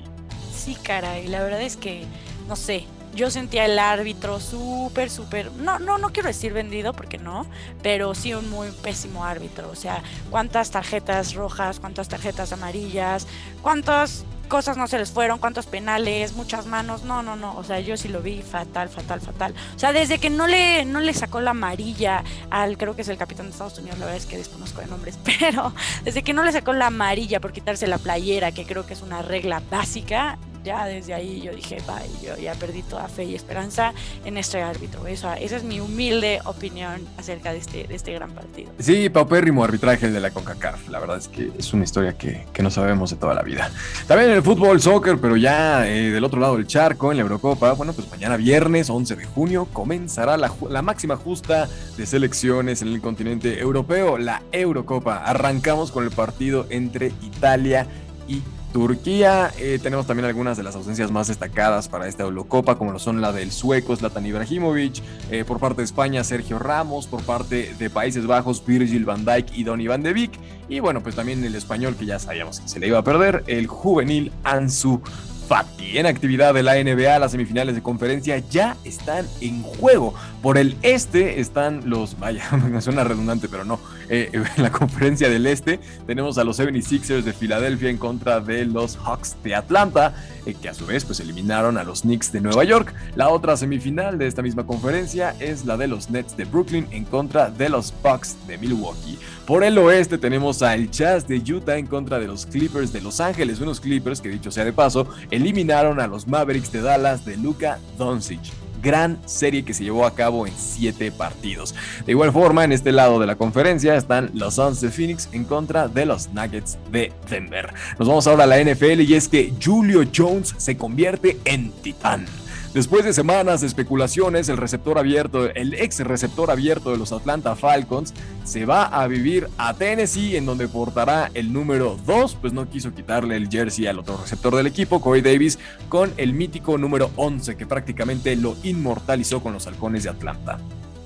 sí, 0.61 0.75
caray, 0.75 1.27
la 1.27 1.43
verdad 1.43 1.63
es 1.63 1.77
que, 1.77 2.05
no 2.47 2.57
sé, 2.57 2.87
yo 3.15 3.31
sentía 3.31 3.65
el 3.65 3.79
árbitro 3.79 4.39
súper, 4.41 5.11
súper, 5.11 5.51
no, 5.53 5.79
no, 5.79 5.99
no 5.99 6.11
quiero 6.11 6.29
decir 6.29 6.53
vendido 6.53 6.93
porque 6.93 7.19
no, 7.19 7.47
pero 7.83 8.15
sí 8.15 8.35
un 8.35 8.49
muy 8.51 8.71
pésimo 8.71 9.25
árbitro. 9.25 9.69
O 9.71 9.75
sea, 9.75 10.03
cuántas 10.31 10.71
tarjetas 10.71 11.35
rojas, 11.35 11.81
cuántas 11.81 12.09
tarjetas 12.09 12.53
amarillas, 12.53 13.27
cuántas 13.63 14.25
cosas 14.49 14.77
no 14.77 14.89
se 14.89 14.99
les 14.99 15.11
fueron, 15.13 15.39
cuántos 15.39 15.67
penales, 15.67 16.35
muchas 16.35 16.67
manos, 16.67 17.05
no, 17.05 17.23
no, 17.23 17.37
no, 17.37 17.57
o 17.57 17.63
sea, 17.63 17.79
yo 17.79 17.97
sí 17.97 18.09
lo 18.09 18.21
vi 18.21 18.43
fatal, 18.43 18.89
fatal, 18.89 19.21
fatal. 19.21 19.55
O 19.77 19.79
sea, 19.79 19.93
desde 19.93 20.19
que 20.19 20.29
no 20.29 20.47
le, 20.47 20.85
no 20.85 21.01
le 21.01 21.15
sacó 21.15 21.41
la 21.41 21.53
amarilla 21.53 22.25
al, 22.51 22.77
creo 22.77 22.97
que 22.97 23.03
es 23.03 23.09
el 23.09 23.17
capitán 23.17 23.47
de 23.47 23.53
Estados 23.53 23.79
Unidos, 23.79 23.99
la 24.01 24.07
verdad 24.07 24.21
es 24.21 24.27
que 24.27 24.37
desconozco 24.37 24.81
de 24.81 24.89
nombres, 24.89 25.19
pero 25.41 25.73
desde 26.05 26.23
que 26.23 26.33
no 26.33 26.43
le 26.43 26.51
sacó 26.51 26.73
la 26.73 26.89
amarilla 26.89 27.41
por 27.41 27.53
quitarse 27.53 27.87
la 27.87 27.99
playera, 27.99 28.51
que 28.51 28.67
creo 28.67 28.85
que 28.87 28.95
es 28.95 29.03
una 29.03 29.23
regla 29.23 29.63
básica, 29.71 30.37
ya 30.65 30.87
desde 30.87 31.15
ahí 31.15 31.41
yo 31.41 31.53
dije, 31.53 31.79
bye, 31.87 32.27
yo 32.27 32.37
ya 32.37 32.55
perdí 32.55 32.83
toda 32.83 33.09
fe 33.09 33.25
y 33.25 33.35
esperanza 33.35 33.93
en 34.25 34.37
este 34.37 34.63
árbitro. 34.63 35.07
Eso, 35.07 35.33
esa 35.33 35.57
es 35.57 35.65
mi 35.65 35.81
humilde 35.81 36.41
opinión 36.45 37.07
acerca 37.19 37.53
de 37.53 37.59
este, 37.59 37.87
este 37.95 38.13
gran 38.13 38.33
partido. 38.33 38.71
Sí, 38.79 39.09
paupérrimo 39.09 39.65
arbitraje 39.65 40.07
el 40.07 40.13
de 40.13 40.21
la 40.21 40.31
CONCACAF. 40.31 40.89
La 40.89 40.99
verdad 40.99 41.19
es 41.19 41.29
que 41.29 41.51
es 41.59 41.73
una 41.73 41.85
historia 41.85 42.17
que, 42.17 42.47
que 42.53 42.63
no 42.63 42.71
sabemos 42.71 43.11
de 43.11 43.17
toda 43.17 43.35
la 43.35 43.43
vida. 43.43 43.71
También 44.07 44.31
en 44.31 44.37
el 44.37 44.43
fútbol, 44.43 44.81
soccer, 44.81 45.19
pero 45.19 45.37
ya 45.37 45.87
eh, 45.89 46.11
del 46.11 46.25
otro 46.25 46.41
lado 46.41 46.57
del 46.57 46.67
charco, 46.67 47.11
en 47.11 47.19
la 47.19 47.23
Eurocopa, 47.23 47.73
bueno, 47.73 47.93
pues 47.93 48.11
mañana 48.11 48.37
viernes 48.37 48.91
11 48.91 49.17
de 49.17 49.25
junio 49.25 49.69
comenzará 49.73 50.37
la, 50.37 50.53
la 50.69 50.83
máxima 50.83 51.17
justa 51.17 51.69
de 51.97 52.07
selecciones 52.07 52.83
en 52.83 52.89
el 52.89 53.01
continente 53.01 53.61
europeo, 53.61 54.19
la 54.19 54.43
Eurocopa. 54.53 55.25
Arrancamos 55.25 55.91
con 55.91 56.05
el 56.05 56.11
partido 56.11 56.67
entre 56.71 57.13
Italia 57.23 57.87
y 58.29 58.43
Turquía. 58.73 59.53
Eh, 59.59 59.79
tenemos 59.83 60.07
también 60.07 60.27
algunas 60.27 60.57
de 60.57 60.63
las 60.63 60.75
ausencias 60.75 61.11
más 61.11 61.29
destacadas 61.29 61.89
para 61.89 62.09
esta 62.09 62.23
Eurocopa, 62.23 62.77
como 62.77 62.93
lo 62.93 62.99
son 62.99 63.21
la 63.21 63.33
del 63.33 63.53
sueco 63.53 63.97
Zlatan 63.97 64.27
Ibrahimovic, 64.27 65.03
eh, 65.31 65.45
por 65.45 65.59
parte 65.59 65.79
de 65.79 65.85
España 65.85 66.25
Sergio 66.25 66.59
Ramos, 66.59 67.07
por 67.07 67.23
parte 67.23 67.75
de 67.79 67.91
Países 67.91 68.27
Bajos 68.27 68.65
Virgil 68.65 69.05
van 69.05 69.25
Dijk 69.25 69.57
y 69.57 69.65
Donny 69.65 69.87
van 69.87 70.03
de 70.03 70.13
Beek, 70.13 70.33
y 70.69 70.81
bueno, 70.81 71.03
pues 71.03 71.15
también 71.15 71.45
el 71.45 71.55
español 71.55 71.97
que 71.97 72.07
ya 72.07 72.19
sabíamos 72.19 72.61
que 72.61 72.69
se 72.69 72.79
le 72.79 72.87
iba 72.87 72.99
a 72.99 73.05
perder, 73.05 73.45
el 73.47 73.67
juvenil 73.67 74.33
Ansu 74.45 75.03
Fati. 75.51 75.99
En 75.99 76.07
actividad 76.07 76.55
de 76.55 76.63
la 76.63 76.77
NBA, 76.77 77.19
las 77.19 77.33
semifinales 77.33 77.75
de 77.75 77.83
conferencia 77.83 78.39
ya 78.39 78.77
están 78.85 79.27
en 79.41 79.65
juego. 79.65 80.15
Por 80.43 80.59
el 80.59 80.77
este 80.83 81.41
están 81.41 81.91
los, 81.91 82.17
vaya, 82.21 82.49
me 82.71 82.81
suena 82.81 83.03
redundante, 83.03 83.49
pero 83.49 83.65
no. 83.65 83.81
Eh, 84.09 84.31
en 84.33 84.63
la 84.63 84.71
conferencia 84.71 85.29
del 85.29 85.49
este 85.49 85.81
tenemos 86.07 86.39
a 86.39 86.45
los 86.45 86.61
76ers 86.61 87.23
de 87.23 87.33
Filadelfia 87.33 87.91
en 87.91 87.97
contra 87.97 88.39
de 88.39 88.65
los 88.65 88.97
Hawks 88.97 89.39
de 89.43 89.57
Atlanta, 89.57 90.15
eh, 90.47 90.55
que 90.55 90.69
a 90.69 90.75
su 90.75 90.87
vez 90.87 91.05
pues 91.05 91.19
eliminaron 91.19 91.79
a 91.79 91.83
los 91.83 92.03
Knicks 92.03 92.31
de 92.31 92.41
Nueva 92.41 92.63
York. 92.63 92.95
La 93.17 93.31
otra 93.31 93.57
semifinal 93.57 94.19
de 94.19 94.29
esta 94.29 94.43
misma 94.43 94.67
conferencia 94.67 95.35
es 95.41 95.65
la 95.65 95.77
de 95.77 95.89
los 95.89 96.11
Nets 96.11 96.37
de 96.37 96.45
Brooklyn 96.45 96.87
en 96.93 97.05
contra 97.05 97.51
de 97.51 97.69
los 97.71 97.93
Bucks 98.05 98.37
de 98.47 98.57
Milwaukee. 98.57 99.19
Por 99.51 99.65
el 99.65 99.77
oeste 99.79 100.17
tenemos 100.17 100.63
al 100.63 100.93
Jazz 100.93 101.27
de 101.27 101.39
Utah 101.39 101.77
en 101.77 101.87
contra 101.87 102.21
de 102.21 102.29
los 102.29 102.47
Clippers 102.47 102.93
de 102.93 103.01
Los 103.01 103.21
Ángeles, 103.21 103.61
unos 103.61 103.81
Clippers 103.81 104.21
que 104.21 104.29
dicho 104.29 104.53
sea 104.53 104.65
de 104.65 104.73
paso, 104.73 105.09
eliminaron 105.41 106.01
a 106.01 106.07
los 106.07 106.29
Mavericks 106.29 106.71
de 106.71 106.83
Dallas 106.83 107.25
de 107.25 107.37
Luka 107.37 107.79
Doncic 107.99 108.41
gran 108.83 109.19
serie 109.27 109.65
que 109.65 109.75
se 109.75 109.85
llevó 109.85 110.07
a 110.07 110.15
cabo 110.15 110.47
en 110.47 110.53
siete 110.57 111.13
partidos. 111.13 111.75
De 112.07 112.13
igual 112.13 112.33
forma, 112.33 112.65
en 112.65 112.73
este 112.73 112.93
lado 112.93 113.19
de 113.19 113.27
la 113.27 113.37
conferencia 113.37 113.95
están 113.95 114.31
los 114.35 114.55
Suns 114.55 114.81
de 114.81 114.91
Phoenix 114.91 115.29
en 115.33 115.45
contra 115.45 115.89
de 115.89 116.07
los 116.07 116.31
Nuggets 116.33 116.79
de 116.91 117.13
Denver. 117.29 117.73
Nos 117.99 118.09
vamos 118.09 118.27
ahora 118.27 118.45
a 118.45 118.47
la 118.47 118.63
NFL 118.63 119.01
y 119.03 119.15
es 119.15 119.29
que 119.29 119.53
Julio 119.63 120.03
Jones 120.15 120.55
se 120.57 120.77
convierte 120.77 121.39
en 121.45 121.73
titán. 121.83 122.27
Después 122.75 123.05
de 123.05 123.13
semanas 123.13 123.61
de 123.63 123.67
especulaciones, 123.67 124.49
el 124.49 124.57
receptor 124.57 124.97
abierto, 124.97 125.51
el 125.51 125.75
ex 125.75 125.99
receptor 126.01 126.53
abierto 126.53 126.93
de 126.93 126.99
los 126.99 127.11
Atlanta 127.11 127.57
Falcons, 127.57 128.15
se 128.45 128.65
va 128.65 128.85
a 128.85 129.09
vivir 129.09 129.49
a 129.59 129.75
Tennessee, 129.75 130.37
en 130.37 130.47
donde 130.47 130.69
portará 130.69 131.33
el 131.35 131.53
número 131.53 131.99
2, 132.07 132.37
pues 132.41 132.53
no 132.53 132.71
quiso 132.71 132.95
quitarle 132.95 133.35
el 133.37 133.49
jersey 133.49 133.89
al 133.89 133.99
otro 133.99 134.19
receptor 134.19 134.55
del 134.55 134.69
equipo, 134.69 135.01
Corey 135.01 135.21
Davis, 135.21 135.59
con 135.89 136.13
el 136.17 136.33
mítico 136.33 136.79
número 136.79 137.11
11, 137.17 137.57
que 137.57 137.67
prácticamente 137.67 138.37
lo 138.37 138.55
inmortalizó 138.63 139.43
con 139.43 139.53
los 139.53 139.67
halcones 139.67 140.05
de 140.05 140.11
Atlanta. 140.11 140.61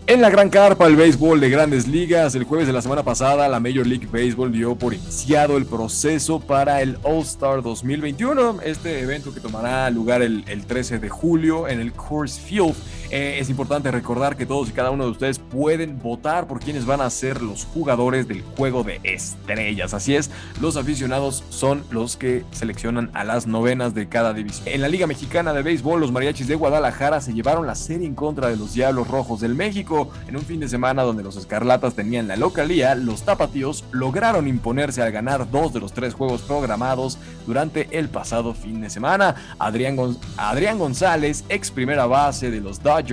En 0.07 0.21
la 0.21 0.29
gran 0.29 0.51
carpa 0.51 0.85
del 0.85 0.97
béisbol 0.97 1.41
de 1.41 1.49
grandes 1.49 1.89
ligas, 1.89 2.35
el 2.35 2.45
jueves 2.45 2.67
de 2.67 2.75
la 2.75 2.83
semana 2.83 3.03
pasada, 3.03 3.49
la 3.49 3.59
Major 3.59 3.87
League 3.87 4.07
Baseball 4.07 4.53
dio 4.53 4.75
por 4.75 4.93
iniciado 4.93 5.57
el 5.57 5.65
proceso 5.65 6.41
para 6.41 6.83
el 6.83 6.99
All-Star 7.05 7.63
2021, 7.63 8.59
este 8.63 9.01
evento 9.01 9.33
que 9.33 9.41
tomará 9.41 9.89
lugar 9.89 10.21
el, 10.21 10.45
13 10.67 10.99
de 10.99 11.09
julio 11.09 11.69
en 11.69 11.81
el 11.81 11.95
Coors 11.95 12.39
Field. 12.39 12.75
Eh, 13.15 13.39
es 13.39 13.49
importante 13.49 13.93
recordar 13.93 14.37
que 14.37 14.45
todos 14.45 14.69
y 14.69 14.73
cada 14.73 14.91
uno 14.91 15.05
de 15.05 15.13
ustedes 15.13 15.39
pueden 15.39 16.01
votar 16.01 16.49
por 16.49 16.59
quienes 16.59 16.85
van 16.85 17.01
a 17.01 17.09
ser 17.11 17.43
los 17.43 17.65
jugadores 17.65 18.27
del 18.27 18.43
juego 18.43 18.83
de 18.83 18.99
estrellas. 19.05 19.95
Así 19.95 20.17
es, 20.17 20.33
los 20.61 20.77
aficionados 20.77 21.45
son 21.49 21.85
los 21.93 22.17
que 22.17 22.43
seleccionan 22.51 23.13
a 23.15 23.23
las 23.23 23.47
novenas 23.47 23.95
de 23.95 24.09
cada 24.09 24.35
división. 24.35 24.67
En 24.67 24.81
la 24.81 24.89
Liga 24.89 25.07
Mexicana 25.07 25.53
de 25.53 25.63
Béisbol, 25.63 26.01
los 26.01 26.11
mariachis 26.11 26.49
de 26.49 26.57
Guadalajara 26.57 27.21
se 27.21 27.33
llevaron 27.33 27.69
la 27.69 27.77
serie 27.77 28.05
en 28.05 28.17
contra 28.17 28.49
de 28.49 28.57
los 28.57 28.75
Diablos 28.75 29.07
Rojos 29.07 29.41
del 29.41 29.55
México 29.55 30.11
en 30.27 30.35
un 30.35 30.43
fin 30.43 30.59
de 30.59 30.69
semana 30.69 31.05
donde 31.05 31.23
los 31.23 31.37
Escarlatas 31.37 31.95
tenían 31.95 32.27
la 32.27 32.35
localía, 32.35 32.97
los 32.97 33.23
Tapatíos 33.23 33.85
lograron 33.93 34.49
imponerse 34.49 35.03
al 35.03 35.13
ganar 35.13 35.49
dos 35.53 35.73
de 35.73 35.79
los 35.79 35.93
tres 35.93 36.15
juegos 36.15 36.43
programados 36.43 37.17
durante 37.47 37.97
el 37.97 38.09
pasado 38.09 38.55
fin 38.55 38.81
de 38.81 38.91
semana. 38.91 39.37
Adrián, 39.61 39.97
Adrián 40.37 40.81
González, 40.81 41.45
ex 41.49 41.71
primera 41.71 42.07
base 42.07 42.51
de 42.51 42.61
los 42.61 42.83
Dodgers, 42.83 43.04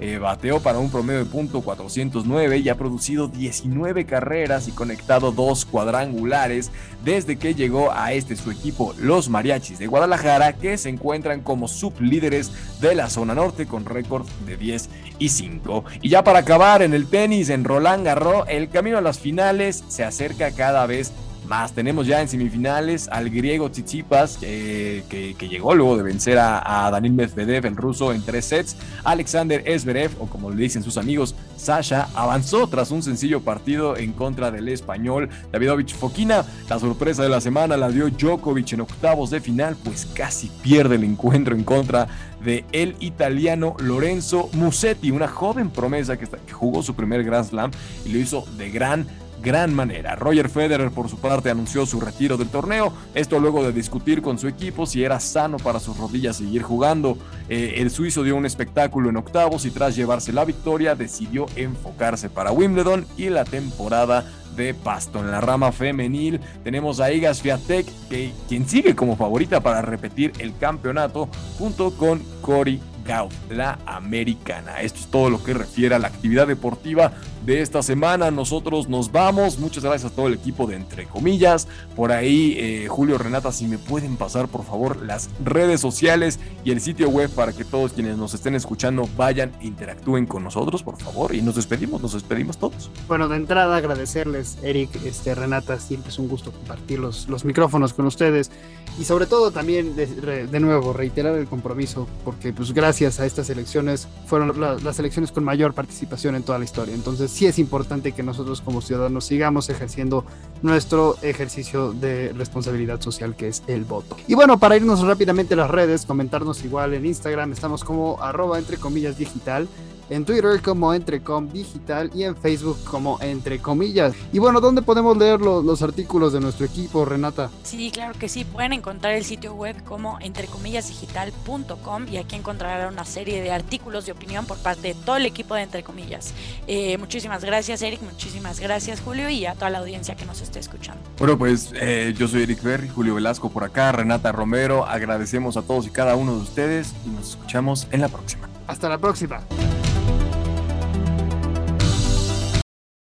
eh, 0.00 0.18
bateó 0.18 0.60
para 0.60 0.78
un 0.78 0.90
promedio 0.90 1.20
de 1.20 1.24
punto 1.24 1.60
409 1.60 2.58
y 2.58 2.68
ha 2.68 2.76
producido 2.76 3.28
19 3.28 4.06
carreras 4.06 4.68
y 4.68 4.72
conectado 4.72 5.32
dos 5.32 5.64
cuadrangulares 5.64 6.70
desde 7.04 7.36
que 7.36 7.54
llegó 7.54 7.92
a 7.92 8.12
este 8.12 8.36
su 8.36 8.50
equipo, 8.50 8.94
los 8.98 9.28
Mariachis 9.28 9.78
de 9.78 9.86
Guadalajara, 9.86 10.54
que 10.54 10.78
se 10.78 10.88
encuentran 10.88 11.40
como 11.40 11.68
sublíderes 11.68 12.50
de 12.80 12.94
la 12.94 13.10
zona 13.10 13.34
norte 13.34 13.66
con 13.66 13.84
récord 13.84 14.26
de 14.46 14.56
10 14.56 14.88
y 15.18 15.28
5. 15.28 15.84
Y 16.02 16.10
ya 16.10 16.24
para 16.24 16.40
acabar 16.40 16.82
en 16.82 16.94
el 16.94 17.06
tenis, 17.06 17.48
en 17.48 17.64
Roland 17.64 18.04
Garros, 18.04 18.44
el 18.48 18.68
camino 18.68 18.98
a 18.98 19.02
las 19.02 19.18
finales 19.18 19.84
se 19.88 20.04
acerca 20.04 20.50
cada 20.52 20.86
vez 20.86 21.12
más. 21.12 21.29
Tenemos 21.74 22.06
ya 22.06 22.20
en 22.20 22.28
semifinales 22.28 23.08
al 23.08 23.28
griego 23.28 23.70
Tsitsipas, 23.70 24.36
que, 24.36 25.34
llegó 25.40 25.74
luego 25.74 25.96
de 25.96 26.04
vencer 26.04 26.38
a, 26.38 26.86
a, 26.86 26.90
Daniel 26.92 27.14
Medvedev, 27.14 27.66
el 27.66 27.76
ruso, 27.76 28.12
en 28.12 28.22
tres 28.22 28.44
sets. 28.44 28.76
Alexander 29.02 29.60
Esberev, 29.66 30.12
o 30.20 30.26
como 30.26 30.50
le 30.50 30.56
dicen 30.56 30.84
sus 30.84 30.96
amigos, 30.96 31.34
Sasha, 31.56 32.08
avanzó 32.14 32.68
tras 32.68 32.92
un 32.92 33.02
sencillo 33.02 33.40
partido 33.40 33.96
en 33.96 34.12
contra 34.12 34.52
del 34.52 34.68
español 34.68 35.28
Davidovich 35.50 35.92
Fokina. 35.94 36.44
La 36.68 36.78
sorpresa 36.78 37.24
de 37.24 37.28
la 37.28 37.40
semana 37.40 37.76
la 37.76 37.90
dio 37.90 38.08
Djokovic 38.08 38.72
en 38.74 38.82
octavos 38.82 39.30
de 39.30 39.40
final, 39.40 39.76
pues 39.82 40.06
casi 40.06 40.52
pierde 40.62 40.94
el 40.94 41.04
encuentro 41.04 41.56
en 41.56 41.64
contra 41.64 42.06
de 42.44 42.64
el 42.70 42.94
italiano 43.00 43.74
Lorenzo 43.80 44.48
Musetti, 44.52 45.10
una 45.10 45.28
joven 45.28 45.68
promesa 45.68 46.16
que 46.16 46.26
jugó 46.52 46.82
su 46.82 46.94
primer 46.94 47.24
Grand 47.24 47.48
Slam 47.48 47.70
y 48.06 48.12
lo 48.12 48.18
hizo 48.18 48.46
de 48.56 48.70
gran 48.70 49.06
gran 49.42 49.74
manera. 49.74 50.16
Roger 50.16 50.48
Federer 50.48 50.90
por 50.90 51.08
su 51.08 51.18
parte 51.18 51.50
anunció 51.50 51.86
su 51.86 52.00
retiro 52.00 52.36
del 52.36 52.48
torneo, 52.48 52.92
esto 53.14 53.38
luego 53.38 53.64
de 53.64 53.72
discutir 53.72 54.22
con 54.22 54.38
su 54.38 54.48
equipo 54.48 54.86
si 54.86 55.02
era 55.02 55.20
sano 55.20 55.56
para 55.58 55.80
sus 55.80 55.96
rodillas 55.96 56.36
seguir 56.36 56.62
jugando. 56.62 57.16
Eh, 57.48 57.74
el 57.78 57.90
suizo 57.90 58.22
dio 58.22 58.36
un 58.36 58.46
espectáculo 58.46 59.10
en 59.10 59.16
octavos 59.16 59.64
y 59.64 59.70
tras 59.70 59.96
llevarse 59.96 60.32
la 60.32 60.44
victoria 60.44 60.94
decidió 60.94 61.46
enfocarse 61.56 62.28
para 62.30 62.52
Wimbledon 62.52 63.06
y 63.16 63.28
la 63.28 63.44
temporada 63.44 64.24
de 64.56 64.74
Pasto. 64.74 65.20
En 65.20 65.30
la 65.30 65.40
rama 65.40 65.72
femenil 65.72 66.40
tenemos 66.64 67.00
a 67.00 67.12
Igas 67.12 67.40
Fiatek, 67.40 67.86
que, 68.08 68.32
quien 68.48 68.68
sigue 68.68 68.94
como 68.94 69.16
favorita 69.16 69.60
para 69.60 69.82
repetir 69.82 70.32
el 70.38 70.56
campeonato 70.56 71.28
junto 71.58 71.96
con 71.96 72.22
Cory 72.40 72.80
Gauff, 73.04 73.32
la 73.50 73.78
americana. 73.86 74.80
Esto 74.80 75.00
es 75.00 75.06
todo 75.06 75.30
lo 75.30 75.42
que 75.42 75.54
refiere 75.54 75.94
a 75.94 75.98
la 75.98 76.08
actividad 76.08 76.46
deportiva 76.46 77.12
de 77.44 77.60
esta 77.62 77.82
semana. 77.82 78.30
Nosotros 78.30 78.88
nos 78.88 79.12
vamos. 79.12 79.58
Muchas 79.58 79.84
gracias 79.84 80.12
a 80.12 80.14
todo 80.14 80.26
el 80.28 80.34
equipo 80.34 80.66
de 80.66 80.76
Entre 80.76 81.06
Comillas. 81.06 81.68
Por 81.96 82.12
ahí, 82.12 82.56
eh, 82.58 82.86
Julio 82.88 83.18
Renata, 83.18 83.52
si 83.52 83.66
me 83.66 83.78
pueden 83.78 84.16
pasar 84.16 84.48
por 84.48 84.64
favor 84.64 85.02
las 85.04 85.30
redes 85.44 85.80
sociales 85.80 86.38
y 86.64 86.70
el 86.70 86.80
sitio 86.80 87.08
web 87.08 87.30
para 87.30 87.52
que 87.52 87.64
todos 87.64 87.92
quienes 87.92 88.16
nos 88.16 88.34
estén 88.34 88.54
escuchando 88.54 89.08
vayan 89.16 89.52
e 89.60 89.66
interactúen 89.66 90.26
con 90.26 90.44
nosotros, 90.44 90.82
por 90.82 91.00
favor. 91.00 91.34
Y 91.34 91.42
nos 91.42 91.56
despedimos, 91.56 92.00
nos 92.02 92.12
despedimos 92.12 92.58
todos. 92.58 92.90
Bueno, 93.08 93.28
de 93.28 93.36
entrada 93.36 93.76
agradecerles, 93.76 94.58
Eric, 94.62 94.90
este, 95.04 95.34
Renata, 95.34 95.78
siempre 95.78 96.10
es 96.10 96.18
un 96.18 96.28
gusto 96.28 96.52
compartir 96.52 96.98
los, 96.98 97.28
los 97.28 97.44
micrófonos 97.44 97.94
con 97.94 98.06
ustedes. 98.06 98.50
Y 98.98 99.04
sobre 99.04 99.26
todo 99.26 99.50
también, 99.50 99.96
de, 99.96 100.60
nuevo, 100.60 100.92
reiterar 100.92 101.34
el 101.38 101.46
compromiso, 101.46 102.08
porque 102.24 102.52
pues 102.52 102.72
gracias 102.72 103.20
a 103.20 103.26
estas 103.26 103.48
elecciones 103.48 104.08
fueron 104.26 104.60
las 104.60 104.98
elecciones 104.98 105.32
con 105.32 105.44
mayor 105.44 105.72
participación 105.74 106.34
en 106.34 106.42
toda 106.42 106.58
la 106.58 106.64
historia. 106.64 106.94
Entonces, 106.94 107.29
sí 107.30 107.46
es 107.46 107.58
importante 107.58 108.12
que 108.12 108.22
nosotros 108.22 108.60
como 108.60 108.82
ciudadanos 108.82 109.24
sigamos 109.24 109.68
ejerciendo 109.70 110.24
nuestro 110.62 111.16
ejercicio 111.22 111.92
de 111.92 112.32
responsabilidad 112.36 113.00
social 113.00 113.36
que 113.36 113.48
es 113.48 113.62
el 113.66 113.84
voto. 113.84 114.16
Y 114.26 114.34
bueno, 114.34 114.58
para 114.58 114.76
irnos 114.76 115.00
rápidamente 115.00 115.54
a 115.54 115.58
las 115.58 115.70
redes, 115.70 116.04
comentarnos 116.04 116.64
igual 116.64 116.94
en 116.94 117.06
Instagram, 117.06 117.52
estamos 117.52 117.84
como 117.84 118.22
arroba 118.22 118.58
entre 118.58 118.76
comillas 118.76 119.16
digital 119.16 119.68
en 120.10 120.24
Twitter 120.24 120.60
como 120.60 120.92
Entrecom 120.92 121.48
Digital 121.50 122.10
y 122.14 122.24
en 122.24 122.36
Facebook 122.36 122.78
como 122.84 123.18
Entre 123.22 123.58
Comillas. 123.60 124.12
Y 124.32 124.38
bueno, 124.38 124.60
¿dónde 124.60 124.82
podemos 124.82 125.16
leer 125.16 125.40
los, 125.40 125.80
artículos 125.82 126.32
de 126.32 126.40
nuestro 126.40 126.66
equipo, 126.66 127.04
Renata? 127.04 127.50
Sí, 127.62 127.90
claro 127.90 128.18
que 128.18 128.28
sí. 128.28 128.44
Pueden 128.44 128.72
encontrar 128.72 129.14
el 129.14 129.24
sitio 129.24 129.54
web 129.54 129.82
como 129.84 130.18
entrecomillasdigital.com 130.20 132.08
y 132.10 132.18
aquí 132.18 132.36
encontrarán 132.36 132.92
una 132.92 133.04
serie 133.04 133.40
de 133.40 133.52
artículos 133.52 134.04
de 134.06 134.12
opinión 134.12 134.44
por 134.46 134.58
parte 134.58 134.88
de 134.88 134.94
todo 134.94 135.16
el 135.16 135.26
equipo 135.26 135.54
de 135.54 135.62
Entre 135.62 135.82
Comillas. 135.82 136.34
Eh, 136.66 136.98
muchísimas 136.98 137.44
gracias, 137.44 137.80
Eric. 137.82 138.02
Muchísimas 138.02 138.60
gracias, 138.60 139.00
Julio, 139.00 139.30
y 139.30 139.46
a 139.46 139.54
toda 139.54 139.70
la 139.70 139.78
audiencia 139.78 140.16
que 140.16 140.26
nos 140.26 140.40
esté 140.40 140.58
escuchando. 140.58 141.02
Bueno, 141.18 141.38
pues 141.38 141.72
eh, 141.74 142.14
yo 142.16 142.28
soy 142.28 142.42
Eric 142.42 142.62
Berry, 142.62 142.88
Julio 142.88 143.14
Velasco 143.14 143.50
por 143.50 143.64
acá, 143.64 143.92
Renata 143.92 144.32
Romero. 144.32 144.84
Agradecemos 144.86 145.56
a 145.56 145.62
todos 145.62 145.86
y 145.86 145.90
cada 145.90 146.16
uno 146.16 146.34
de 146.34 146.42
ustedes 146.42 146.92
y 147.06 147.10
nos 147.10 147.30
escuchamos 147.30 147.86
en 147.90 148.00
la 148.00 148.08
próxima. 148.08 148.48
Hasta 148.66 148.88
la 148.88 148.98
próxima. 148.98 149.40